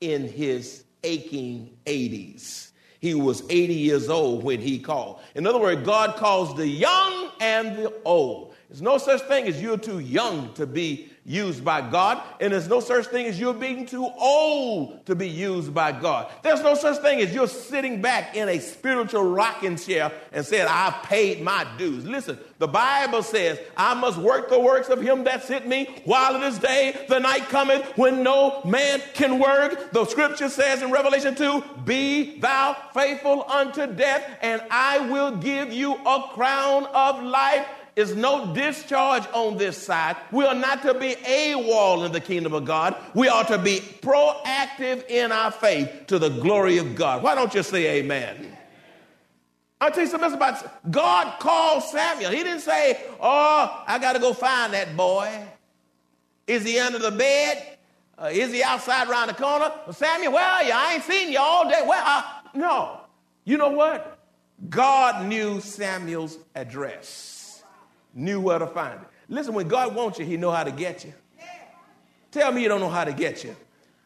in 0.00 0.28
his 0.28 0.84
aching 1.04 1.76
80s. 1.86 2.70
He 3.00 3.14
was 3.14 3.42
80 3.48 3.74
years 3.74 4.08
old 4.08 4.44
when 4.44 4.60
he 4.60 4.78
called. 4.78 5.20
In 5.34 5.46
other 5.46 5.58
words, 5.58 5.82
God 5.86 6.16
calls 6.16 6.54
the 6.56 6.66
young 6.66 7.30
and 7.40 7.76
the 7.76 7.94
old. 8.04 8.54
There's 8.68 8.82
no 8.82 8.98
such 8.98 9.22
thing 9.22 9.48
as 9.48 9.60
you're 9.60 9.78
too 9.78 10.00
young 10.00 10.52
to 10.54 10.66
be 10.66 11.09
used 11.24 11.64
by 11.64 11.88
God, 11.88 12.22
and 12.40 12.52
there's 12.52 12.68
no 12.68 12.80
such 12.80 13.06
thing 13.06 13.26
as 13.26 13.38
you're 13.38 13.54
being 13.54 13.86
too 13.86 14.04
old 14.04 15.04
to 15.06 15.14
be 15.14 15.28
used 15.28 15.74
by 15.74 15.92
God. 15.92 16.30
There's 16.42 16.62
no 16.62 16.74
such 16.74 17.02
thing 17.02 17.20
as 17.20 17.32
you're 17.34 17.48
sitting 17.48 18.00
back 18.00 18.36
in 18.36 18.48
a 18.48 18.58
spiritual 18.58 19.24
rocking 19.24 19.76
chair 19.76 20.12
and 20.32 20.44
saying, 20.44 20.66
I've 20.68 21.02
paid 21.02 21.42
my 21.42 21.66
dues. 21.76 22.06
Listen, 22.06 22.38
the 22.58 22.68
Bible 22.68 23.22
says, 23.22 23.58
I 23.76 23.94
must 23.94 24.18
work 24.18 24.48
the 24.48 24.60
works 24.60 24.88
of 24.88 25.00
him 25.00 25.24
that 25.24 25.44
sent 25.44 25.66
me 25.66 25.88
while 26.04 26.36
it 26.36 26.42
is 26.42 26.58
day. 26.58 27.06
The 27.08 27.18
night 27.18 27.48
cometh 27.48 27.96
when 27.96 28.22
no 28.22 28.62
man 28.64 29.00
can 29.14 29.38
work. 29.38 29.92
The 29.92 30.04
scripture 30.06 30.48
says 30.48 30.82
in 30.82 30.90
Revelation 30.90 31.34
2, 31.34 31.64
Be 31.84 32.38
thou 32.38 32.76
faithful 32.94 33.44
unto 33.48 33.86
death, 33.86 34.38
and 34.40 34.62
I 34.70 35.00
will 35.10 35.36
give 35.36 35.72
you 35.72 35.94
a 35.94 36.28
crown 36.32 36.86
of 36.86 37.22
life 37.22 37.66
is 37.96 38.14
no 38.14 38.54
discharge 38.54 39.24
on 39.32 39.56
this 39.56 39.76
side. 39.76 40.16
We 40.30 40.44
are 40.44 40.54
not 40.54 40.82
to 40.82 40.94
be 40.94 41.16
a 41.26 41.54
wall 41.54 42.04
in 42.04 42.12
the 42.12 42.20
kingdom 42.20 42.54
of 42.54 42.64
God. 42.64 42.96
We 43.14 43.28
are 43.28 43.44
to 43.44 43.58
be 43.58 43.80
proactive 44.00 45.08
in 45.08 45.32
our 45.32 45.50
faith 45.50 46.04
to 46.08 46.18
the 46.18 46.28
glory 46.28 46.78
of 46.78 46.94
God. 46.94 47.22
Why 47.22 47.34
don't 47.34 47.54
you 47.54 47.62
say 47.62 47.98
amen? 47.98 48.56
I'll 49.80 49.90
tell 49.90 50.04
you 50.04 50.10
something 50.10 50.32
about 50.32 50.90
God 50.90 51.38
called 51.40 51.82
Samuel. 51.84 52.30
He 52.30 52.38
didn't 52.38 52.60
say, 52.60 53.00
Oh, 53.18 53.84
I 53.86 53.98
got 53.98 54.12
to 54.12 54.18
go 54.18 54.34
find 54.34 54.74
that 54.74 54.96
boy. 54.96 55.46
Is 56.46 56.64
he 56.64 56.78
under 56.78 56.98
the 56.98 57.10
bed? 57.10 57.78
Uh, 58.18 58.28
is 58.30 58.52
he 58.52 58.62
outside 58.62 59.08
around 59.08 59.28
the 59.28 59.34
corner? 59.34 59.72
Well, 59.86 59.94
Samuel, 59.94 60.32
well, 60.32 60.66
yeah, 60.66 60.76
I 60.76 60.94
ain't 60.94 61.04
seen 61.04 61.32
you 61.32 61.38
all 61.38 61.68
day. 61.68 61.82
Well, 61.86 62.02
uh, 62.04 62.22
no. 62.54 63.00
You 63.44 63.56
know 63.56 63.70
what? 63.70 64.18
God 64.68 65.26
knew 65.26 65.60
Samuel's 65.60 66.36
address 66.54 67.29
knew 68.14 68.40
where 68.40 68.58
to 68.58 68.66
find 68.66 69.00
it. 69.00 69.08
Listen, 69.28 69.54
when 69.54 69.68
God 69.68 69.94
wants 69.94 70.18
you, 70.18 70.24
He 70.24 70.36
know 70.36 70.50
how 70.50 70.64
to 70.64 70.72
get 70.72 71.04
you. 71.04 71.12
Tell 72.30 72.52
me 72.52 72.62
you 72.62 72.68
don't 72.68 72.80
know 72.80 72.88
how 72.88 73.04
to 73.04 73.12
get 73.12 73.42
you. 73.42 73.56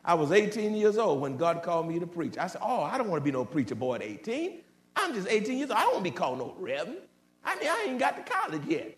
I 0.04 0.14
was 0.14 0.32
18 0.32 0.74
years 0.74 0.98
old 0.98 1.20
when 1.20 1.36
God 1.36 1.62
called 1.62 1.88
me 1.88 1.98
to 1.98 2.06
preach. 2.06 2.36
I 2.38 2.46
said, 2.46 2.60
Oh, 2.64 2.82
I 2.82 2.98
don't 2.98 3.08
want 3.08 3.22
to 3.22 3.24
be 3.24 3.32
no 3.32 3.44
preacher 3.44 3.74
boy 3.74 3.96
at 3.96 4.02
18. 4.02 4.60
I'm 4.96 5.14
just 5.14 5.28
18 5.28 5.58
years 5.58 5.70
old. 5.70 5.78
I 5.78 5.82
don't 5.82 5.94
want 5.94 6.04
to 6.04 6.10
be 6.10 6.16
called 6.16 6.38
no 6.38 6.54
reverend. 6.58 6.98
I 7.44 7.56
mean, 7.56 7.68
I 7.68 7.86
ain't 7.88 7.98
got 7.98 8.16
to 8.16 8.32
college 8.32 8.64
yet. 8.66 8.96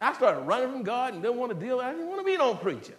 I 0.00 0.12
started 0.14 0.40
running 0.40 0.70
from 0.70 0.82
God 0.82 1.14
and 1.14 1.22
didn't 1.22 1.36
want 1.36 1.52
to 1.52 1.66
deal. 1.66 1.80
I 1.80 1.92
didn't 1.92 2.08
want 2.08 2.20
to 2.20 2.24
be 2.24 2.36
no 2.36 2.54
preacher. 2.54 2.94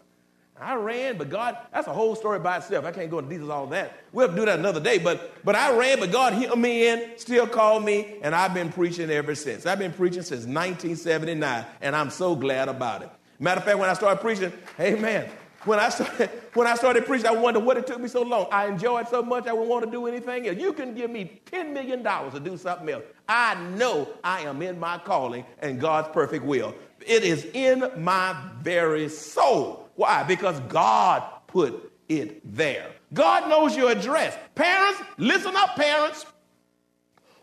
I 0.61 0.75
ran, 0.75 1.17
but 1.17 1.29
God, 1.29 1.57
that's 1.73 1.87
a 1.87 1.93
whole 1.93 2.15
story 2.15 2.37
by 2.37 2.57
itself. 2.57 2.85
I 2.85 2.91
can't 2.91 3.09
go 3.09 3.17
into 3.17 3.31
details 3.31 3.49
all 3.49 3.65
that. 3.67 3.97
We'll 4.11 4.27
have 4.27 4.35
to 4.35 4.41
do 4.41 4.45
that 4.45 4.59
another 4.59 4.79
day. 4.79 4.99
But 4.99 5.43
but 5.43 5.55
I 5.55 5.75
ran, 5.75 5.99
but 5.99 6.11
God 6.11 6.33
hit 6.33 6.55
me 6.55 6.87
in, 6.87 7.17
still 7.17 7.47
called 7.47 7.83
me, 7.83 8.19
and 8.21 8.35
I've 8.35 8.53
been 8.53 8.71
preaching 8.71 9.09
ever 9.09 9.33
since. 9.33 9.65
I've 9.65 9.79
been 9.79 9.91
preaching 9.91 10.21
since 10.21 10.45
1979, 10.45 11.65
and 11.81 11.95
I'm 11.95 12.11
so 12.11 12.35
glad 12.35 12.69
about 12.69 13.01
it. 13.01 13.09
Matter 13.39 13.59
of 13.59 13.65
fact, 13.65 13.79
when 13.79 13.89
I 13.89 13.93
started 13.93 14.21
preaching, 14.21 14.53
amen. 14.79 15.31
When 15.63 15.79
I 15.79 15.89
started, 15.89 16.29
when 16.53 16.67
I 16.67 16.75
started 16.75 17.07
preaching, 17.07 17.25
I 17.25 17.31
wondered 17.31 17.63
what 17.63 17.77
it 17.77 17.87
took 17.87 17.99
me 17.99 18.07
so 18.07 18.21
long. 18.21 18.47
I 18.51 18.67
enjoyed 18.67 19.07
so 19.07 19.23
much, 19.23 19.47
I 19.47 19.53
wouldn't 19.53 19.69
want 19.69 19.85
to 19.85 19.91
do 19.91 20.05
anything 20.05 20.47
else. 20.47 20.57
You 20.57 20.73
can 20.73 20.93
give 20.93 21.09
me 21.09 21.41
$10 21.51 21.73
million 21.73 22.03
to 22.03 22.39
do 22.39 22.55
something 22.55 22.87
else. 22.89 23.03
I 23.27 23.55
know 23.71 24.09
I 24.23 24.41
am 24.41 24.61
in 24.61 24.79
my 24.79 24.99
calling 24.99 25.43
and 25.59 25.79
God's 25.79 26.09
perfect 26.09 26.45
will. 26.45 26.75
It 27.05 27.23
is 27.23 27.45
in 27.53 27.89
my 27.97 28.35
very 28.61 29.09
soul. 29.09 29.89
Why? 30.01 30.23
Because 30.23 30.59
God 30.61 31.21
put 31.45 31.93
it 32.09 32.55
there. 32.55 32.87
God 33.13 33.47
knows 33.47 33.77
your 33.77 33.91
address. 33.91 34.35
Parents, 34.55 34.99
listen 35.19 35.55
up, 35.55 35.75
parents. 35.75 36.25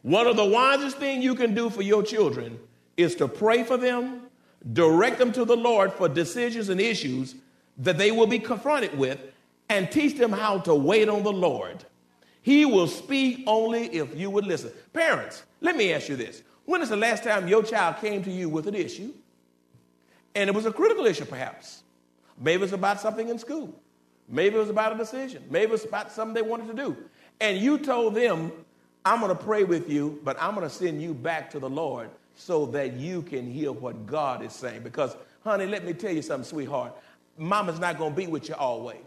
One 0.03 0.27
of 0.27 0.37
the 0.37 0.45
wisest 0.45 0.97
things 0.97 1.23
you 1.23 1.37
can 1.37 1.55
do 1.55 1.71
for 1.71 1.83
your 1.83 2.03
children 2.03 2.59
is 2.97 3.15
to 3.15 3.29
pray 3.29 3.63
for 3.63 3.77
them, 3.77 4.23
direct 4.73 5.19
them 5.19 5.31
to 5.35 5.45
the 5.45 5.57
Lord 5.57 5.93
for 5.93 6.09
decisions 6.09 6.69
and 6.69 6.81
issues 6.81 7.37
that 7.77 7.97
they 7.97 8.11
will 8.11 8.27
be 8.27 8.41
confronted 8.41 8.99
with, 8.99 9.21
and 9.69 9.89
teach 9.93 10.19
them 10.19 10.33
how 10.33 10.59
to 10.59 10.75
wait 10.75 11.09
on 11.09 11.23
the 11.23 11.33
Lord. 11.33 11.85
He 12.43 12.65
will 12.65 12.89
speak 12.89 13.45
only 13.47 13.85
if 13.95 14.17
you 14.17 14.31
would 14.31 14.47
listen. 14.47 14.73
Parents, 14.93 15.45
let 15.61 15.77
me 15.77 15.93
ask 15.93 16.09
you 16.09 16.17
this. 16.17 16.43
When 16.65 16.83
is 16.83 16.89
the 16.89 16.97
last 16.97 17.23
time 17.23 17.47
your 17.47 17.63
child 17.63 17.99
came 17.99 18.25
to 18.25 18.33
you 18.33 18.49
with 18.49 18.67
an 18.67 18.75
issue? 18.75 19.13
And 20.35 20.51
it 20.51 20.57
was 20.57 20.67
a 20.67 20.73
critical 20.73 21.07
issue, 21.07 21.25
perhaps. 21.25 21.85
Maybe 22.41 22.63
it's 22.65 22.73
about 22.73 23.01
something 23.01 23.29
in 23.29 23.39
school. 23.39 23.75
Maybe 24.29 24.57
it 24.57 24.59
was 24.59 24.71
about 24.71 24.93
a 24.93 24.97
decision. 24.97 25.45
Maybe 25.51 25.73
it's 25.73 25.85
about 25.85 26.13
something 26.13 26.35
they 26.35 26.43
wanted 26.43 26.69
to 26.69 26.75
do. 26.75 26.97
And 27.41 27.59
you 27.59 27.79
told 27.79 28.15
them, 28.15 28.53
I'm 29.05 29.21
going 29.21 29.37
to 29.37 29.43
pray 29.43 29.65
with 29.65 29.89
you, 29.89 30.21
but 30.23 30.37
I'm 30.41 30.55
going 30.55 30.69
to 30.69 30.75
send 30.75 31.01
you 31.01 31.15
back 31.15 31.51
to 31.51 31.59
the 31.59 31.69
Lord 31.69 32.11
so 32.35 32.67
that 32.67 32.95
you 32.95 33.23
can 33.23 33.51
hear 33.51 33.73
what 33.73 34.07
God 34.07 34.45
is 34.45 34.53
saying. 34.53 34.83
Because, 34.83 35.17
honey, 35.43 35.67
let 35.67 35.85
me 35.85 35.93
tell 35.93 36.13
you 36.13 36.23
something, 36.23 36.49
sweetheart. 36.49 36.95
Mama's 37.37 37.79
not 37.79 37.99
going 37.99 38.13
to 38.13 38.17
be 38.17 38.27
with 38.27 38.49
you 38.49 38.55
always. 38.55 38.99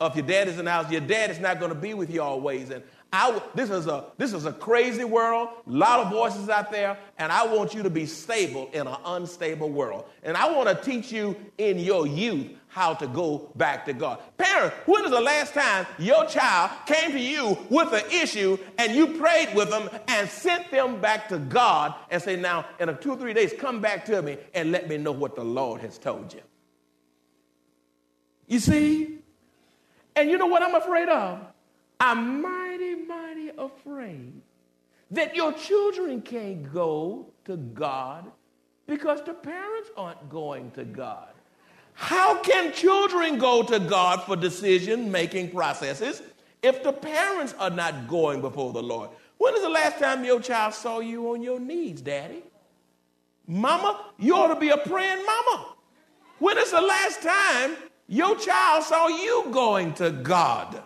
if 0.00 0.16
your 0.16 0.26
dad 0.26 0.48
is 0.48 0.58
in 0.58 0.64
the 0.64 0.70
house, 0.70 0.90
your 0.90 1.00
dad 1.00 1.30
is 1.30 1.38
not 1.38 1.58
going 1.60 1.72
to 1.72 1.78
be 1.78 1.94
with 1.94 2.10
you 2.10 2.22
always. 2.22 2.70
And 2.70 2.82
I, 3.14 3.42
this, 3.54 3.68
is 3.68 3.86
a, 3.88 4.04
this 4.16 4.32
is 4.32 4.46
a 4.46 4.52
crazy 4.52 5.04
world, 5.04 5.50
a 5.66 5.70
lot 5.70 6.00
of 6.00 6.10
voices 6.10 6.48
out 6.48 6.72
there, 6.72 6.96
and 7.18 7.30
I 7.30 7.46
want 7.46 7.74
you 7.74 7.82
to 7.82 7.90
be 7.90 8.06
stable 8.06 8.70
in 8.72 8.86
an 8.86 8.96
unstable 9.04 9.68
world. 9.68 10.06
And 10.22 10.34
I 10.34 10.50
want 10.50 10.68
to 10.70 10.82
teach 10.82 11.12
you 11.12 11.36
in 11.58 11.78
your 11.78 12.06
youth 12.06 12.46
how 12.68 12.94
to 12.94 13.06
go 13.06 13.50
back 13.54 13.84
to 13.84 13.92
God. 13.92 14.18
Parents, 14.38 14.74
when 14.86 15.04
is 15.04 15.10
the 15.10 15.20
last 15.20 15.52
time 15.52 15.86
your 15.98 16.24
child 16.24 16.70
came 16.86 17.12
to 17.12 17.18
you 17.18 17.58
with 17.68 17.92
an 17.92 18.10
issue 18.10 18.56
and 18.78 18.94
you 18.94 19.18
prayed 19.18 19.54
with 19.54 19.68
them 19.68 19.90
and 20.08 20.26
sent 20.26 20.70
them 20.70 20.98
back 20.98 21.28
to 21.28 21.36
God 21.36 21.94
and 22.10 22.22
say, 22.22 22.36
now, 22.36 22.64
in 22.80 22.88
a 22.88 22.94
two 22.94 23.10
or 23.10 23.16
three 23.18 23.34
days, 23.34 23.52
come 23.58 23.82
back 23.82 24.06
to 24.06 24.22
me 24.22 24.38
and 24.54 24.72
let 24.72 24.88
me 24.88 24.96
know 24.96 25.12
what 25.12 25.36
the 25.36 25.44
Lord 25.44 25.82
has 25.82 25.98
told 25.98 26.32
you? 26.32 26.40
You 28.46 28.58
see? 28.58 29.18
And 30.16 30.30
you 30.30 30.38
know 30.38 30.46
what 30.46 30.62
I'm 30.62 30.74
afraid 30.74 31.10
of? 31.10 31.40
I'm 32.00 32.42
mighty, 32.42 32.61
mighty 33.06 33.50
afraid 33.58 34.32
that 35.10 35.36
your 35.36 35.52
children 35.52 36.22
can't 36.22 36.72
go 36.72 37.26
to 37.44 37.56
God 37.56 38.30
because 38.86 39.22
the 39.22 39.34
parents 39.34 39.90
aren't 39.96 40.28
going 40.30 40.70
to 40.72 40.84
God. 40.84 41.28
How 41.94 42.38
can 42.40 42.72
children 42.72 43.38
go 43.38 43.62
to 43.62 43.78
God 43.78 44.22
for 44.22 44.36
decision 44.36 45.10
making 45.10 45.50
processes 45.50 46.22
if 46.62 46.82
the 46.82 46.92
parents 46.92 47.54
are 47.58 47.70
not 47.70 48.08
going 48.08 48.40
before 48.40 48.72
the 48.72 48.82
Lord? 48.82 49.10
When 49.38 49.54
is 49.54 49.62
the 49.62 49.68
last 49.68 49.98
time 49.98 50.24
your 50.24 50.40
child 50.40 50.74
saw 50.74 51.00
you 51.00 51.32
on 51.32 51.42
your 51.42 51.60
knees, 51.60 52.00
Daddy? 52.00 52.42
Mama, 53.46 54.06
you 54.18 54.34
ought 54.34 54.54
to 54.54 54.60
be 54.60 54.70
a 54.70 54.78
praying 54.78 55.24
mama. 55.26 55.74
When 56.38 56.56
is 56.58 56.70
the 56.70 56.80
last 56.80 57.22
time 57.22 57.76
your 58.08 58.36
child 58.36 58.84
saw 58.84 59.08
you 59.08 59.46
going 59.50 59.94
to 59.94 60.10
God? 60.10 60.82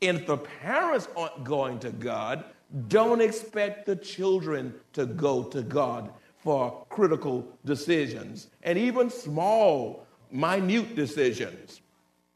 If 0.00 0.26
the 0.26 0.36
parents 0.36 1.08
aren't 1.16 1.44
going 1.44 1.78
to 1.80 1.90
God, 1.90 2.44
don't 2.88 3.20
expect 3.20 3.86
the 3.86 3.96
children 3.96 4.74
to 4.92 5.06
go 5.06 5.44
to 5.44 5.62
God 5.62 6.10
for 6.38 6.84
critical 6.90 7.46
decisions 7.64 8.48
and 8.62 8.78
even 8.78 9.10
small, 9.10 10.06
minute 10.30 10.94
decisions. 10.94 11.80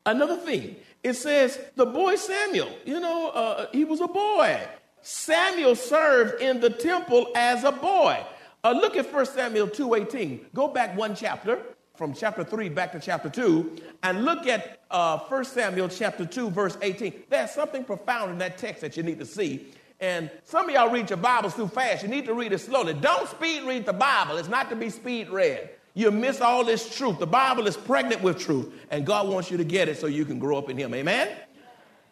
Another 0.06 0.36
thing, 0.36 0.76
it 1.02 1.14
says 1.14 1.58
the 1.76 1.86
boy 1.86 2.16
Samuel, 2.16 2.70
you 2.84 3.00
know, 3.00 3.30
uh, 3.30 3.66
he 3.72 3.84
was 3.84 4.00
a 4.00 4.08
boy. 4.08 4.60
Samuel 5.02 5.74
served 5.74 6.42
in 6.42 6.60
the 6.60 6.70
temple 6.70 7.30
as 7.34 7.64
a 7.64 7.72
boy. 7.72 8.24
Uh, 8.62 8.72
look 8.72 8.96
at 8.96 9.12
1 9.12 9.26
Samuel 9.26 9.68
2.18. 9.68 10.52
Go 10.54 10.68
back 10.68 10.96
one 10.96 11.14
chapter 11.14 11.58
from 12.00 12.14
chapter 12.14 12.42
3 12.42 12.70
back 12.70 12.92
to 12.92 12.98
chapter 12.98 13.28
2 13.28 13.76
and 14.04 14.24
look 14.24 14.46
at 14.46 14.80
uh, 14.90 15.18
1 15.18 15.44
Samuel 15.44 15.86
chapter 15.86 16.24
2, 16.24 16.48
verse 16.48 16.78
18. 16.80 17.24
There's 17.28 17.50
something 17.50 17.84
profound 17.84 18.30
in 18.30 18.38
that 18.38 18.56
text 18.56 18.80
that 18.80 18.96
you 18.96 19.02
need 19.02 19.18
to 19.18 19.26
see. 19.26 19.66
And 20.00 20.30
some 20.44 20.66
of 20.66 20.74
y'all 20.74 20.88
read 20.88 21.10
your 21.10 21.18
Bibles 21.18 21.54
too 21.54 21.68
fast. 21.68 22.02
You 22.02 22.08
need 22.08 22.24
to 22.24 22.32
read 22.32 22.54
it 22.54 22.60
slowly. 22.60 22.94
Don't 22.94 23.28
speed 23.28 23.64
read 23.64 23.84
the 23.84 23.92
Bible, 23.92 24.38
it's 24.38 24.48
not 24.48 24.70
to 24.70 24.76
be 24.76 24.88
speed 24.88 25.28
read. 25.28 25.68
You 25.92 26.10
miss 26.10 26.40
all 26.40 26.64
this 26.64 26.96
truth. 26.96 27.18
The 27.18 27.26
Bible 27.26 27.66
is 27.66 27.76
pregnant 27.76 28.22
with 28.22 28.38
truth, 28.38 28.72
and 28.90 29.04
God 29.04 29.28
wants 29.28 29.50
you 29.50 29.58
to 29.58 29.64
get 29.64 29.90
it 29.90 29.98
so 29.98 30.06
you 30.06 30.24
can 30.24 30.38
grow 30.38 30.56
up 30.56 30.70
in 30.70 30.78
Him. 30.78 30.94
Amen? 30.94 31.28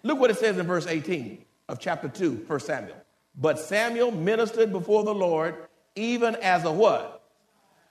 Look 0.02 0.18
what 0.18 0.28
it 0.28 0.36
says 0.36 0.58
in 0.58 0.66
verse 0.66 0.86
18. 0.86 1.46
of 1.70 1.78
chapter 1.78 2.08
2, 2.08 2.44
1 2.46 2.60
Samuel. 2.60 2.96
But 3.34 3.58
Samuel 3.58 4.10
ministered 4.10 4.70
before 4.70 5.04
the 5.04 5.14
Lord 5.14 5.54
even 5.96 6.34
as 6.36 6.64
a 6.64 6.72
what? 6.72 7.24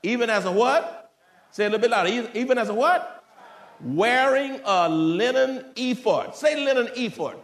Even 0.04 0.30
as 0.30 0.46
a 0.46 0.52
what? 0.52 1.07
Say 1.52 1.66
a 1.66 1.70
little 1.70 1.82
bit 1.82 1.92
louder. 1.92 2.30
Even 2.34 2.58
as 2.58 2.70
a 2.70 2.74
what? 2.74 3.24
Wearing 3.82 4.60
a 4.66 4.90
linen 4.90 5.66
ephod. 5.76 6.36
Say 6.36 6.64
linen 6.64 6.90
ephod. 6.96 7.38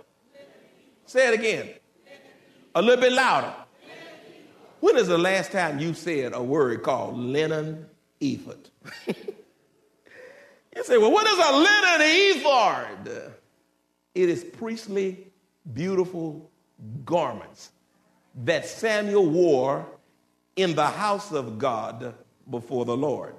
Say 1.05 1.27
it 1.29 1.39
again. 1.39 1.69
A 2.75 2.81
little 2.81 3.01
bit 3.01 3.13
louder. 3.13 3.53
When 4.79 4.97
is 4.97 5.07
the 5.07 5.17
last 5.17 5.51
time 5.51 5.79
you 5.79 5.93
said 5.93 6.33
a 6.33 6.41
word 6.41 6.83
called 6.83 7.17
linen 7.17 7.87
ephod? 8.19 8.69
you 9.07 10.83
say, 10.83 10.97
well, 10.97 11.11
what 11.11 11.25
is 11.27 11.37
a 11.37 11.51
linen 11.57 12.37
ephod? 12.37 13.31
It 14.15 14.29
is 14.29 14.43
priestly, 14.43 15.27
beautiful 15.73 16.51
garments 17.05 17.71
that 18.43 18.65
Samuel 18.65 19.27
wore 19.27 19.85
in 20.55 20.75
the 20.75 20.85
house 20.85 21.31
of 21.31 21.57
God 21.57 22.13
before 22.49 22.85
the 22.85 22.95
Lord. 22.95 23.35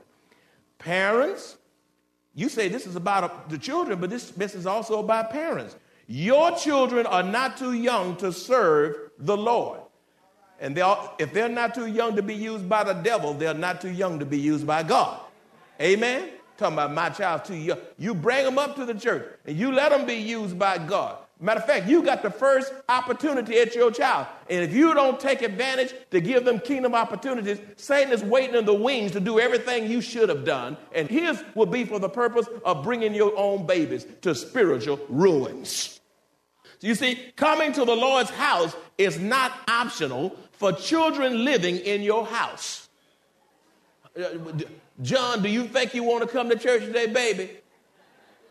Parents, 0.85 1.57
you 2.35 2.51
say 2.51 2.69
this 2.69 2.87
is 2.87 2.95
about 2.95 3.25
uh, 3.25 3.31
the 3.49 3.57
children, 3.57 3.99
but 3.99 4.11
this, 4.11 4.31
this 4.33 4.55
is 4.55 4.67
also 4.67 5.01
about 5.01 5.31
parents. 5.31 5.77
Your 6.07 6.55
children 6.59 7.07
are 7.07 7.23
not 7.23 7.57
too 7.57 7.73
young 7.73 8.17
to 8.17 8.31
serve 8.31 9.11
the 9.19 9.37
Lord. 9.37 9.81
And 10.61 10.77
they 10.77 10.83
if 11.19 11.33
they're 11.33 11.49
not 11.49 11.75
too 11.75 11.87
young 11.87 12.17
to 12.17 12.23
be 12.23 12.35
used 12.35 12.69
by 12.69 12.85
the 12.85 12.93
devil, 12.93 13.33
they're 13.33 13.55
not 13.55 13.81
too 13.81 13.91
young 13.91 14.19
to 14.19 14.27
be 14.27 14.39
used 14.39 14.67
by 14.67 14.83
God. 14.83 15.21
Amen? 15.81 16.29
Talking 16.59 16.75
about 16.75 16.93
my 16.93 17.09
child 17.09 17.47
too 17.47 17.57
young. 17.57 17.79
You 17.99 18.15
bring 18.15 18.45
them 18.45 18.59
up 18.59 18.77
to 18.77 18.85
the 18.85 18.95
church 18.95 19.27
and 19.47 19.57
you 19.57 19.73
let 19.73 19.91
them 19.91 20.07
be 20.07 20.17
used 20.17 20.59
by 20.59 20.77
God. 20.79 21.17
Matter 21.45 21.61
of 21.61 21.67
fact, 21.67 21.87
you 21.87 22.03
got 22.03 22.23
the 22.23 22.31
first 22.31 22.73
opportunity 22.89 23.59
at 23.59 23.75
your 23.75 23.91
child. 23.91 24.29
And 24.49 24.65
if 24.65 24.73
you 24.73 24.95
don't 24.95 25.21
take 25.21 25.43
advantage 25.43 25.93
to 26.11 26.19
give 26.23 26.47
them 26.47 26.59
kingdom 26.59 26.95
opportunities, 26.95 27.59
Satan 27.77 28.15
is 28.15 28.25
waiting 28.25 28.57
in 28.57 28.65
the 28.65 28.73
wings 28.73 29.13
to 29.13 29.21
do 29.21 29.39
everything 29.39 29.91
you 29.91 30.01
should 30.01 30.31
have 30.31 30.47
done. 30.47 30.79
And 30.95 31.07
his 31.07 31.45
will 31.55 31.67
be 31.67 31.85
for 31.85 31.99
the 31.99 32.09
purpose 32.09 32.49
of 32.65 32.83
bringing 32.83 33.13
your 33.13 33.37
own 33.37 33.67
babies 33.67 34.07
to 34.23 34.35
spiritual 34.35 34.99
ruins. 35.11 36.01
So 36.79 36.87
you 36.87 36.95
see, 36.95 37.17
coming 37.37 37.75
to 37.75 37.85
the 37.85 37.95
Lord's 37.95 38.31
house 38.31 38.75
is 38.97 39.19
not 39.19 39.53
optional 39.69 40.35
for 40.53 40.73
children 40.73 41.45
living 41.45 41.77
in 41.77 42.01
your 42.01 42.25
house. 42.25 42.89
Uh, 44.19 44.29
John, 45.03 45.43
do 45.43 45.51
you 45.51 45.65
think 45.67 45.93
you 45.93 46.05
want 46.05 46.23
to 46.23 46.29
come 46.29 46.49
to 46.49 46.57
church 46.57 46.85
today, 46.85 47.07
baby? 47.07 47.51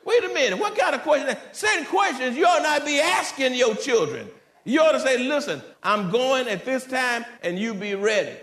Wait 0.06 0.24
a 0.24 0.28
minute, 0.30 0.60
what 0.60 0.78
kind 0.78 0.94
of 0.96 1.02
question? 1.02 1.36
Certain 1.52 1.86
questions 1.86 2.36
you 2.36 2.46
ought 2.46 2.62
not 2.62 2.86
be 2.86 3.00
asking 3.00 3.54
your 3.56 3.76
children. 3.76 4.28
You 4.66 4.82
ought 4.82 4.94
to 4.94 5.00
say, 5.00 5.18
listen, 5.18 5.62
I'm 5.82 6.10
going 6.12 6.48
at 6.48 6.66
this 6.66 6.86
time 6.86 7.26
and 7.42 7.58
you 7.58 7.74
be 7.74 7.96
ready. 7.96 8.36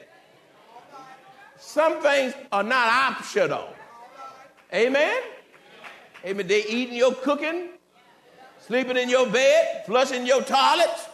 Some 1.58 2.02
things 2.02 2.34
are 2.52 2.62
not 2.62 2.88
optional. 2.88 3.68
Amen? 4.72 5.22
Amen. 6.24 6.46
They 6.46 6.66
eating 6.66 6.96
your 6.96 7.14
cooking, 7.14 7.70
sleeping 8.66 8.96
in 8.96 9.08
your 9.08 9.26
bed, 9.26 9.84
flushing 9.86 10.26
your 10.26 10.42
toilets. 10.42 11.08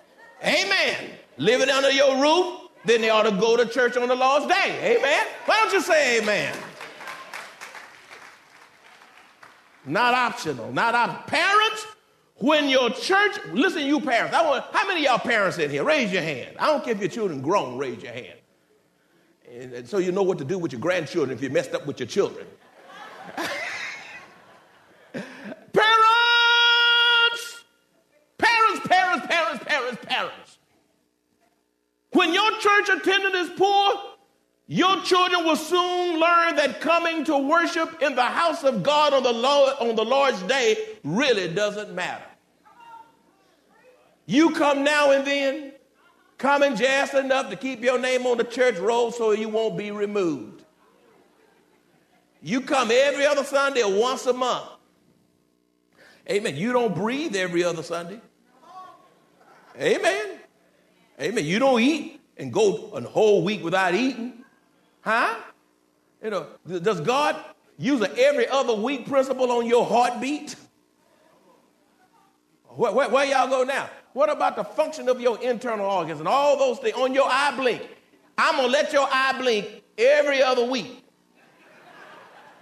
Amen. 0.44 1.10
Living 1.38 1.70
under 1.70 1.90
your 1.90 2.20
roof. 2.20 2.62
Then 2.84 3.00
they 3.00 3.10
ought 3.10 3.24
to 3.24 3.32
go 3.32 3.56
to 3.56 3.66
church 3.66 3.96
on 3.96 4.08
the 4.08 4.14
Lord's 4.14 4.46
day. 4.46 4.96
Amen. 4.96 5.26
Why 5.44 5.60
don't 5.60 5.72
you 5.72 5.80
say 5.80 6.20
amen? 6.20 6.56
Not 9.86 10.14
optional. 10.14 10.72
Not 10.72 10.94
op- 10.94 11.26
Parents, 11.26 11.86
when 12.36 12.68
your 12.68 12.90
church, 12.90 13.38
listen, 13.52 13.86
you 13.86 14.00
parents, 14.00 14.34
I 14.34 14.42
want, 14.42 14.64
how 14.72 14.86
many 14.86 15.04
y'all 15.04 15.18
parents 15.18 15.58
in 15.58 15.70
here? 15.70 15.84
Raise 15.84 16.12
your 16.12 16.22
hand. 16.22 16.56
I 16.58 16.66
don't 16.66 16.84
care 16.84 16.92
if 16.92 17.00
your 17.00 17.08
children 17.08 17.40
grown, 17.40 17.78
raise 17.78 18.02
your 18.02 18.12
hand. 18.12 18.38
And, 19.50 19.72
and 19.72 19.88
so 19.88 19.98
you 19.98 20.12
know 20.12 20.22
what 20.22 20.38
to 20.38 20.44
do 20.44 20.58
with 20.58 20.72
your 20.72 20.80
grandchildren 20.80 21.36
if 21.36 21.42
you 21.42 21.50
messed 21.50 21.72
up 21.72 21.86
with 21.86 22.00
your 22.00 22.08
children. 22.08 22.46
parents! 25.12 25.24
Parents, 28.38 28.86
parents, 28.86 29.26
parents, 29.26 29.64
parents, 29.64 30.04
parents. 30.04 30.58
When 32.10 32.34
your 32.34 32.50
church 32.58 32.88
attendance 32.88 33.50
is 33.50 33.50
poor, 33.56 33.94
your 34.68 35.00
children 35.02 35.44
will 35.44 35.56
soon 35.56 36.18
learn 36.18 36.56
that 36.56 36.80
coming 36.80 37.24
to 37.24 37.38
worship 37.38 38.02
in 38.02 38.16
the 38.16 38.22
house 38.22 38.64
of 38.64 38.82
God 38.82 39.12
on 39.12 39.22
the, 39.22 39.32
Lord, 39.32 39.74
on 39.80 39.94
the 39.94 40.04
Lord's 40.04 40.42
day 40.42 40.76
really 41.04 41.52
doesn't 41.52 41.94
matter. 41.94 42.24
You 44.26 44.50
come 44.50 44.82
now 44.82 45.12
and 45.12 45.24
then, 45.24 45.72
coming 46.36 46.74
just 46.74 47.14
enough 47.14 47.48
to 47.50 47.56
keep 47.56 47.80
your 47.82 47.98
name 47.98 48.26
on 48.26 48.38
the 48.38 48.44
church 48.44 48.76
roll 48.78 49.12
so 49.12 49.30
you 49.30 49.48
won't 49.48 49.78
be 49.78 49.92
removed. 49.92 50.64
You 52.42 52.60
come 52.60 52.90
every 52.92 53.24
other 53.24 53.44
Sunday 53.44 53.82
or 53.82 54.00
once 54.00 54.26
a 54.26 54.32
month. 54.32 54.68
Amen. 56.28 56.56
You 56.56 56.72
don't 56.72 56.94
breathe 56.94 57.36
every 57.36 57.62
other 57.62 57.84
Sunday. 57.84 58.20
Amen. 59.80 60.38
Amen. 61.20 61.44
You 61.44 61.60
don't 61.60 61.80
eat 61.80 62.20
and 62.36 62.52
go 62.52 62.90
a 62.90 63.00
whole 63.02 63.44
week 63.44 63.62
without 63.62 63.94
eating. 63.94 64.44
Huh? 65.06 65.36
You 66.20 66.30
know, 66.30 66.46
does 66.66 67.00
God 67.00 67.36
use 67.78 68.00
an 68.00 68.10
every 68.18 68.48
other 68.48 68.74
week 68.74 69.08
principle 69.08 69.52
on 69.52 69.64
your 69.64 69.86
heartbeat? 69.86 70.56
Where, 72.70 72.90
where, 72.90 73.08
where, 73.08 73.24
y'all 73.24 73.48
go 73.48 73.62
now? 73.62 73.88
What 74.14 74.32
about 74.32 74.56
the 74.56 74.64
function 74.64 75.08
of 75.08 75.20
your 75.20 75.40
internal 75.40 75.86
organs 75.86 76.18
and 76.18 76.28
all 76.28 76.58
those 76.58 76.80
things 76.80 76.96
on 76.96 77.14
your 77.14 77.28
eye 77.30 77.54
blink? 77.56 77.86
I'm 78.36 78.56
gonna 78.56 78.66
let 78.66 78.92
your 78.92 79.06
eye 79.08 79.36
blink 79.38 79.84
every 79.96 80.42
other 80.42 80.64
week. 80.64 81.04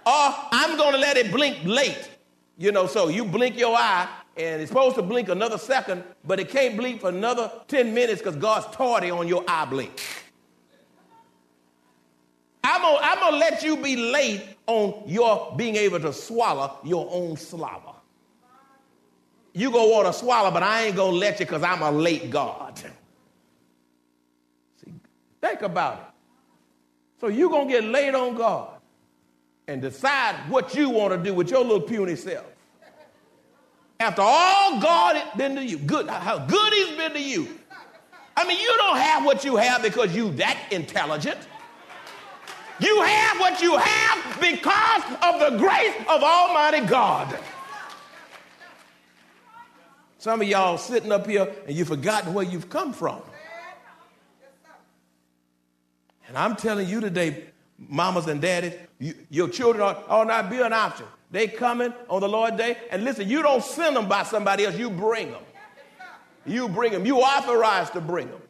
Or 0.05 0.35
I'm 0.51 0.77
gonna 0.77 0.99
let 0.99 1.17
it 1.17 1.31
blink 1.31 1.57
late. 1.63 2.11
You 2.59 2.71
know, 2.71 2.85
so 2.85 3.07
you 3.07 3.25
blink 3.25 3.57
your 3.57 3.75
eye 3.75 4.07
and 4.37 4.61
it's 4.61 4.69
supposed 4.69 4.97
to 4.97 5.01
blink 5.01 5.29
another 5.29 5.57
second, 5.57 6.03
but 6.23 6.39
it 6.39 6.49
can't 6.49 6.77
blink 6.77 7.01
for 7.01 7.09
another 7.09 7.51
10 7.69 7.91
minutes 7.91 8.21
because 8.21 8.35
God's 8.35 8.67
tardy 8.75 9.09
on 9.09 9.27
your 9.27 9.43
eye 9.47 9.65
blink. 9.65 9.99
I'm 12.65 12.81
gonna, 12.81 12.97
I'm 12.99 13.19
gonna 13.19 13.37
let 13.37 13.63
you 13.63 13.77
be 13.77 13.95
late 13.95 14.43
on 14.65 15.03
your 15.05 15.53
being 15.55 15.75
able 15.75 15.99
to 15.99 16.11
swallow 16.11 16.79
your 16.83 17.07
own 17.11 17.37
slobber. 17.37 17.93
You 19.53 19.71
gonna 19.71 19.91
want 19.91 20.07
to 20.07 20.13
swallow, 20.13 20.49
but 20.49 20.63
I 20.63 20.85
ain't 20.85 20.95
gonna 20.95 21.15
let 21.15 21.39
you 21.39 21.45
because 21.45 21.61
I'm 21.61 21.83
a 21.83 21.91
late 21.91 22.31
God. 22.31 22.77
See, 24.77 24.91
think 25.41 25.61
about 25.61 25.99
it. 25.99 26.05
So 27.21 27.27
you 27.27 27.49
gonna 27.49 27.69
get 27.69 27.83
laid 27.83 28.15
on 28.15 28.35
God 28.35 28.79
and 29.67 29.81
decide 29.81 30.35
what 30.49 30.73
you 30.73 30.89
want 30.89 31.13
to 31.13 31.19
do 31.19 31.35
with 31.35 31.51
your 31.51 31.61
little 31.61 31.81
puny 31.81 32.15
self. 32.15 32.45
After 33.99 34.23
all 34.23 34.81
God 34.81 35.15
has 35.15 35.37
been 35.37 35.55
to 35.55 35.63
you, 35.63 35.77
good, 35.77 36.07
how 36.09 36.39
good 36.39 36.73
he's 36.73 36.97
been 36.97 37.13
to 37.13 37.21
you. 37.21 37.47
I 38.35 38.45
mean, 38.45 38.59
you 38.59 38.73
don't 38.77 38.97
have 38.97 39.23
what 39.23 39.45
you 39.45 39.55
have 39.55 39.83
because 39.83 40.15
you 40.15 40.31
that 40.33 40.57
intelligent. 40.71 41.37
You 42.79 43.01
have 43.01 43.39
what 43.39 43.61
you 43.61 43.77
have 43.77 44.41
because 44.41 45.03
of 45.21 45.39
the 45.39 45.57
grace 45.57 45.95
of 46.09 46.23
Almighty 46.23 46.85
God. 46.85 47.37
Some 50.17 50.41
of 50.41 50.47
y'all 50.47 50.77
sitting 50.77 51.11
up 51.11 51.27
here 51.27 51.53
and 51.67 51.75
you've 51.75 51.87
forgotten 51.87 52.33
where 52.33 52.45
you've 52.45 52.69
come 52.69 52.93
from. 52.93 53.21
And 56.27 56.37
I'm 56.37 56.55
telling 56.55 56.89
you 56.89 56.99
today, 56.99 57.45
mamas 57.77 58.27
and 58.27 58.41
daddies, 58.41 58.73
you, 58.99 59.13
your 59.29 59.47
children 59.47 59.83
are, 59.83 60.03
are 60.07 60.25
not 60.25 60.49
be 60.49 60.59
an 60.59 60.73
option. 60.73 61.05
They 61.31 61.47
coming 61.47 61.93
on 62.09 62.21
the 62.21 62.29
Lord 62.29 62.57
day. 62.57 62.77
And 62.91 63.03
listen, 63.03 63.29
you 63.29 63.41
don't 63.41 63.63
send 63.63 63.95
them 63.95 64.09
by 64.09 64.23
somebody 64.23 64.65
else, 64.65 64.77
you 64.77 64.89
bring 64.89 65.31
them. 65.31 65.43
You 66.45 66.69
bring 66.69 66.91
them. 66.91 67.05
You 67.05 67.19
authorize 67.19 67.89
to 67.91 68.01
bring 68.01 68.29
them. 68.29 68.41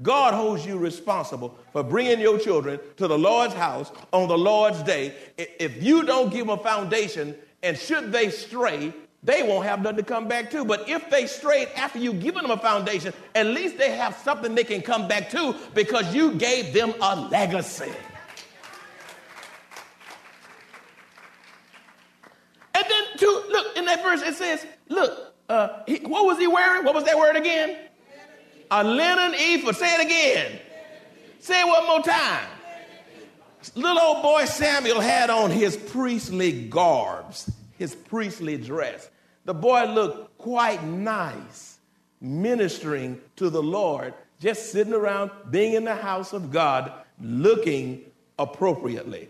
God 0.00 0.34
holds 0.34 0.64
you 0.64 0.78
responsible 0.78 1.58
for 1.72 1.82
bringing 1.82 2.20
your 2.20 2.38
children 2.38 2.78
to 2.98 3.08
the 3.08 3.18
Lord's 3.18 3.54
house 3.54 3.90
on 4.12 4.28
the 4.28 4.38
Lord's 4.38 4.82
day. 4.82 5.14
If 5.36 5.82
you 5.82 6.04
don't 6.04 6.30
give 6.30 6.46
them 6.46 6.58
a 6.58 6.62
foundation, 6.62 7.34
and 7.62 7.76
should 7.76 8.12
they 8.12 8.30
stray, 8.30 8.92
they 9.24 9.42
won't 9.42 9.66
have 9.66 9.82
nothing 9.82 9.96
to 9.96 10.02
come 10.04 10.28
back 10.28 10.50
to. 10.52 10.64
But 10.64 10.88
if 10.88 11.10
they 11.10 11.26
strayed 11.26 11.68
after 11.74 11.98
you 11.98 12.12
given 12.12 12.42
them 12.42 12.52
a 12.52 12.56
foundation, 12.56 13.12
at 13.34 13.46
least 13.46 13.76
they 13.76 13.96
have 13.96 14.14
something 14.16 14.54
they 14.54 14.62
can 14.62 14.82
come 14.82 15.08
back 15.08 15.30
to 15.30 15.56
because 15.74 16.14
you 16.14 16.34
gave 16.34 16.72
them 16.72 16.94
a 17.00 17.16
legacy. 17.16 17.92
And 22.74 22.84
then, 22.88 23.18
to, 23.18 23.26
look, 23.50 23.76
in 23.76 23.84
that 23.86 24.04
verse, 24.04 24.22
it 24.22 24.34
says, 24.34 24.64
look, 24.88 25.34
uh, 25.48 25.82
he, 25.88 25.96
what 25.96 26.24
was 26.26 26.38
he 26.38 26.46
wearing? 26.46 26.84
What 26.84 26.94
was 26.94 27.02
that 27.04 27.18
word 27.18 27.34
again? 27.34 27.76
A 28.70 28.84
linen 28.84 29.34
ephod. 29.34 29.76
Say 29.76 29.94
it 29.94 30.04
again. 30.04 30.60
Say 31.40 31.60
it 31.60 31.66
one 31.66 31.86
more 31.86 32.02
time. 32.02 32.46
Little 33.74 34.00
old 34.00 34.22
boy 34.22 34.44
Samuel 34.44 35.00
had 35.00 35.30
on 35.30 35.50
his 35.50 35.76
priestly 35.76 36.68
garbs, 36.68 37.50
his 37.76 37.94
priestly 37.94 38.56
dress. 38.56 39.10
The 39.44 39.54
boy 39.54 39.84
looked 39.86 40.38
quite 40.38 40.82
nice 40.84 41.78
ministering 42.20 43.20
to 43.36 43.50
the 43.50 43.62
Lord, 43.62 44.14
just 44.40 44.72
sitting 44.72 44.92
around, 44.92 45.30
being 45.50 45.74
in 45.74 45.84
the 45.84 45.94
house 45.94 46.32
of 46.32 46.52
God, 46.52 46.92
looking 47.20 48.02
appropriately. 48.38 49.28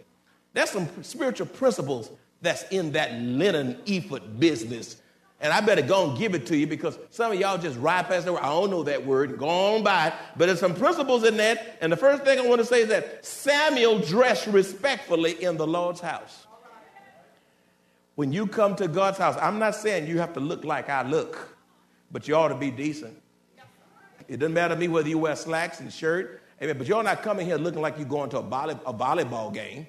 There's 0.53 0.71
some 0.71 0.89
spiritual 1.03 1.47
principles 1.47 2.11
that's 2.41 2.65
in 2.71 2.93
that 2.93 3.15
linen 3.15 3.79
ephod 3.87 4.39
business. 4.39 5.01
And 5.41 5.53
I 5.53 5.61
better 5.61 5.83
go 5.83 6.09
and 6.09 6.19
give 6.19 6.35
it 6.35 6.47
to 6.47 6.57
you 6.57 6.67
because 6.67 6.99
some 7.11 7.31
of 7.31 7.39
y'all 7.39 7.59
just 7.59 7.79
ride 7.79 8.09
past 8.09 8.27
the 8.27 8.33
word. 8.33 8.43
I 8.43 8.49
don't 8.49 8.71
know 8.71 8.83
that 8.83 9.07
word. 9.07 9.39
Go 9.39 9.49
on 9.49 9.85
by. 9.85 10.09
it. 10.09 10.15
But 10.37 10.47
there's 10.47 10.59
some 10.59 10.75
principles 10.75 11.23
in 11.23 11.37
that. 11.37 11.79
And 11.81 11.93
the 11.93 11.97
first 11.97 12.25
thing 12.25 12.41
I 12.41 12.47
want 12.47 12.61
to 12.61 12.65
say 12.65 12.83
is 12.83 12.89
that 12.89 13.25
Samuel 13.25 14.01
dressed 14.01 14.49
respectfully 14.49 15.43
in 15.43 15.57
the 15.57 15.67
Lord's 15.67 16.01
house. 16.01 16.47
When 18.17 18.33
you 18.33 18.49
come 18.49 18.75
to 18.77 18.89
God's 18.89 19.19
house, 19.19 19.37
I'm 19.41 19.61
not 19.61 19.77
saying 19.77 20.09
you 20.09 20.19
have 20.19 20.35
to 20.35 20.41
look 20.41 20.65
like 20.65 20.91
I 20.91 21.03
look, 21.09 21.57
but 22.11 22.27
you 22.27 22.35
ought 22.35 22.49
to 22.49 22.57
be 22.57 22.73
decent. 22.73 23.17
It 24.27 24.41
doesn't 24.41 24.55
matter 24.55 24.75
to 24.75 24.81
me 24.81 24.89
whether 24.89 25.09
you 25.09 25.19
wear 25.19 25.37
slacks 25.37 25.79
and 25.79 25.93
shirt. 25.93 26.43
Amen. 26.61 26.77
But 26.77 26.89
you're 26.89 27.03
not 27.05 27.23
coming 27.23 27.47
here 27.47 27.57
looking 27.57 27.81
like 27.81 27.97
you're 27.97 28.09
going 28.09 28.29
to 28.31 28.39
a, 28.39 28.43
volley, 28.43 28.77
a 28.85 28.93
volleyball 28.93 29.55
game. 29.55 29.87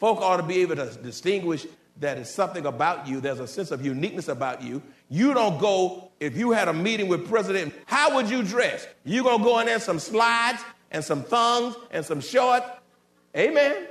Folk 0.00 0.20
ought 0.20 0.38
to 0.38 0.42
be 0.42 0.58
able 0.58 0.74
to 0.76 0.92
distinguish 1.02 1.66
that 2.00 2.18
it's 2.18 2.30
something 2.30 2.66
about 2.66 3.06
you. 3.06 3.20
There's 3.20 3.40
a 3.40 3.46
sense 3.46 3.70
of 3.70 3.84
uniqueness 3.84 4.28
about 4.28 4.62
you. 4.62 4.82
You 5.08 5.34
don't 5.34 5.58
go, 5.60 6.10
if 6.18 6.36
you 6.36 6.50
had 6.50 6.68
a 6.68 6.72
meeting 6.72 7.08
with 7.08 7.28
President, 7.28 7.74
how 7.86 8.16
would 8.16 8.28
you 8.28 8.42
dress? 8.42 8.86
You're 9.04 9.24
gonna 9.24 9.44
go 9.44 9.58
in 9.60 9.66
there 9.66 9.78
some 9.78 9.98
slides 9.98 10.62
and 10.90 11.04
some 11.04 11.22
thongs 11.22 11.76
and 11.90 12.04
some 12.04 12.20
shorts? 12.20 12.66
Amen. 13.36 13.86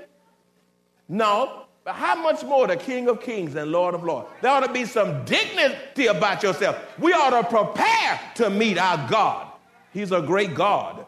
No, 1.08 1.66
but 1.84 1.94
how 1.94 2.16
much 2.16 2.44
more 2.44 2.68
the 2.68 2.78
King 2.78 3.08
of 3.08 3.22
Kings 3.22 3.56
and 3.56 3.72
Lord 3.72 3.96
of 3.96 4.04
Lords? 4.04 4.30
There 4.42 4.52
ought 4.52 4.66
to 4.66 4.74
be 4.74 4.86
some 4.86 5.24
dignity 5.26 6.08
about 6.08 6.44
yourself. 6.44 6.78
We 7.00 7.14
ought 7.14 7.42
to 7.42 7.48
prepare 7.48 8.20
to 8.36 8.50
meet 8.50 8.78
our 8.78 9.10
God. 9.10 9.48
He's 9.94 10.12
a 10.12 10.22
great 10.22 10.56
God. 10.56 11.06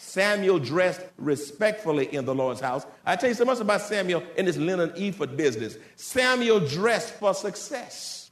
Samuel 0.00 0.60
dressed 0.60 1.00
respectfully 1.16 2.14
in 2.14 2.24
the 2.24 2.34
Lord's 2.34 2.60
house. 2.60 2.86
I 3.04 3.16
tell 3.16 3.30
you 3.30 3.34
so 3.34 3.44
much 3.44 3.58
about 3.58 3.80
Samuel 3.80 4.22
in 4.36 4.46
this 4.46 4.56
linen 4.56 4.92
ephod 4.94 5.36
business. 5.36 5.76
Samuel 5.96 6.60
dressed 6.60 7.14
for 7.14 7.34
success. 7.34 8.30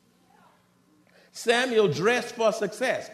Samuel 1.33 1.88
dressed 1.88 2.37
for 2.37 2.52
success. 2.52 3.11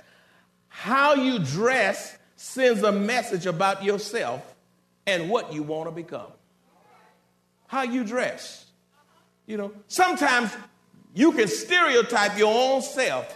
How 0.68 1.14
you 1.14 1.38
dress 1.38 2.16
sends 2.36 2.82
a 2.82 2.92
message 2.92 3.46
about 3.46 3.82
yourself 3.82 4.54
and 5.06 5.30
what 5.30 5.54
you 5.54 5.62
want 5.62 5.88
to 5.88 5.92
become. 5.92 6.30
How 7.66 7.82
you 7.82 8.04
dress. 8.04 8.66
You 9.46 9.56
know, 9.56 9.72
sometimes 9.88 10.54
you 11.14 11.32
can 11.32 11.48
stereotype 11.48 12.36
your 12.36 12.54
own 12.54 12.82
self 12.82 13.34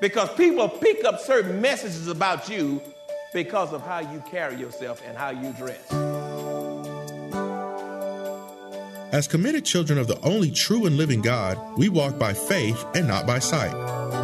because 0.00 0.32
people 0.34 0.66
pick 0.66 1.04
up 1.04 1.20
certain 1.20 1.60
messages 1.60 2.08
about 2.08 2.48
you 2.48 2.80
because 3.36 3.74
of 3.74 3.82
how 3.82 3.98
you 3.98 4.22
carry 4.30 4.56
yourself 4.56 5.02
and 5.06 5.14
how 5.14 5.28
you 5.28 5.52
dress. 5.52 5.92
As 9.12 9.28
committed 9.28 9.62
children 9.62 9.98
of 9.98 10.06
the 10.06 10.18
only 10.22 10.50
true 10.50 10.86
and 10.86 10.96
living 10.96 11.20
God, 11.20 11.58
we 11.76 11.90
walk 11.90 12.18
by 12.18 12.32
faith 12.32 12.82
and 12.94 13.06
not 13.06 13.26
by 13.26 13.38
sight. 13.38 13.74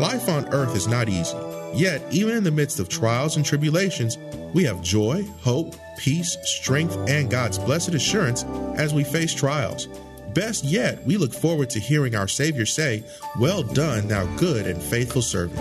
Life 0.00 0.30
on 0.30 0.48
earth 0.54 0.74
is 0.74 0.88
not 0.88 1.10
easy. 1.10 1.36
Yet, 1.74 2.02
even 2.10 2.34
in 2.36 2.42
the 2.42 2.50
midst 2.50 2.80
of 2.80 2.88
trials 2.88 3.36
and 3.36 3.44
tribulations, 3.44 4.16
we 4.54 4.64
have 4.64 4.80
joy, 4.80 5.26
hope, 5.42 5.76
peace, 5.98 6.38
strength, 6.44 6.96
and 7.06 7.30
God's 7.30 7.58
blessed 7.58 7.92
assurance 7.92 8.44
as 8.76 8.94
we 8.94 9.04
face 9.04 9.34
trials. 9.34 9.88
Best 10.32 10.64
yet, 10.64 11.04
we 11.04 11.18
look 11.18 11.34
forward 11.34 11.68
to 11.70 11.78
hearing 11.78 12.14
our 12.14 12.28
Savior 12.28 12.64
say, 12.64 13.04
Well 13.38 13.62
done, 13.62 14.08
thou 14.08 14.24
good 14.36 14.66
and 14.66 14.82
faithful 14.82 15.20
servant, 15.20 15.60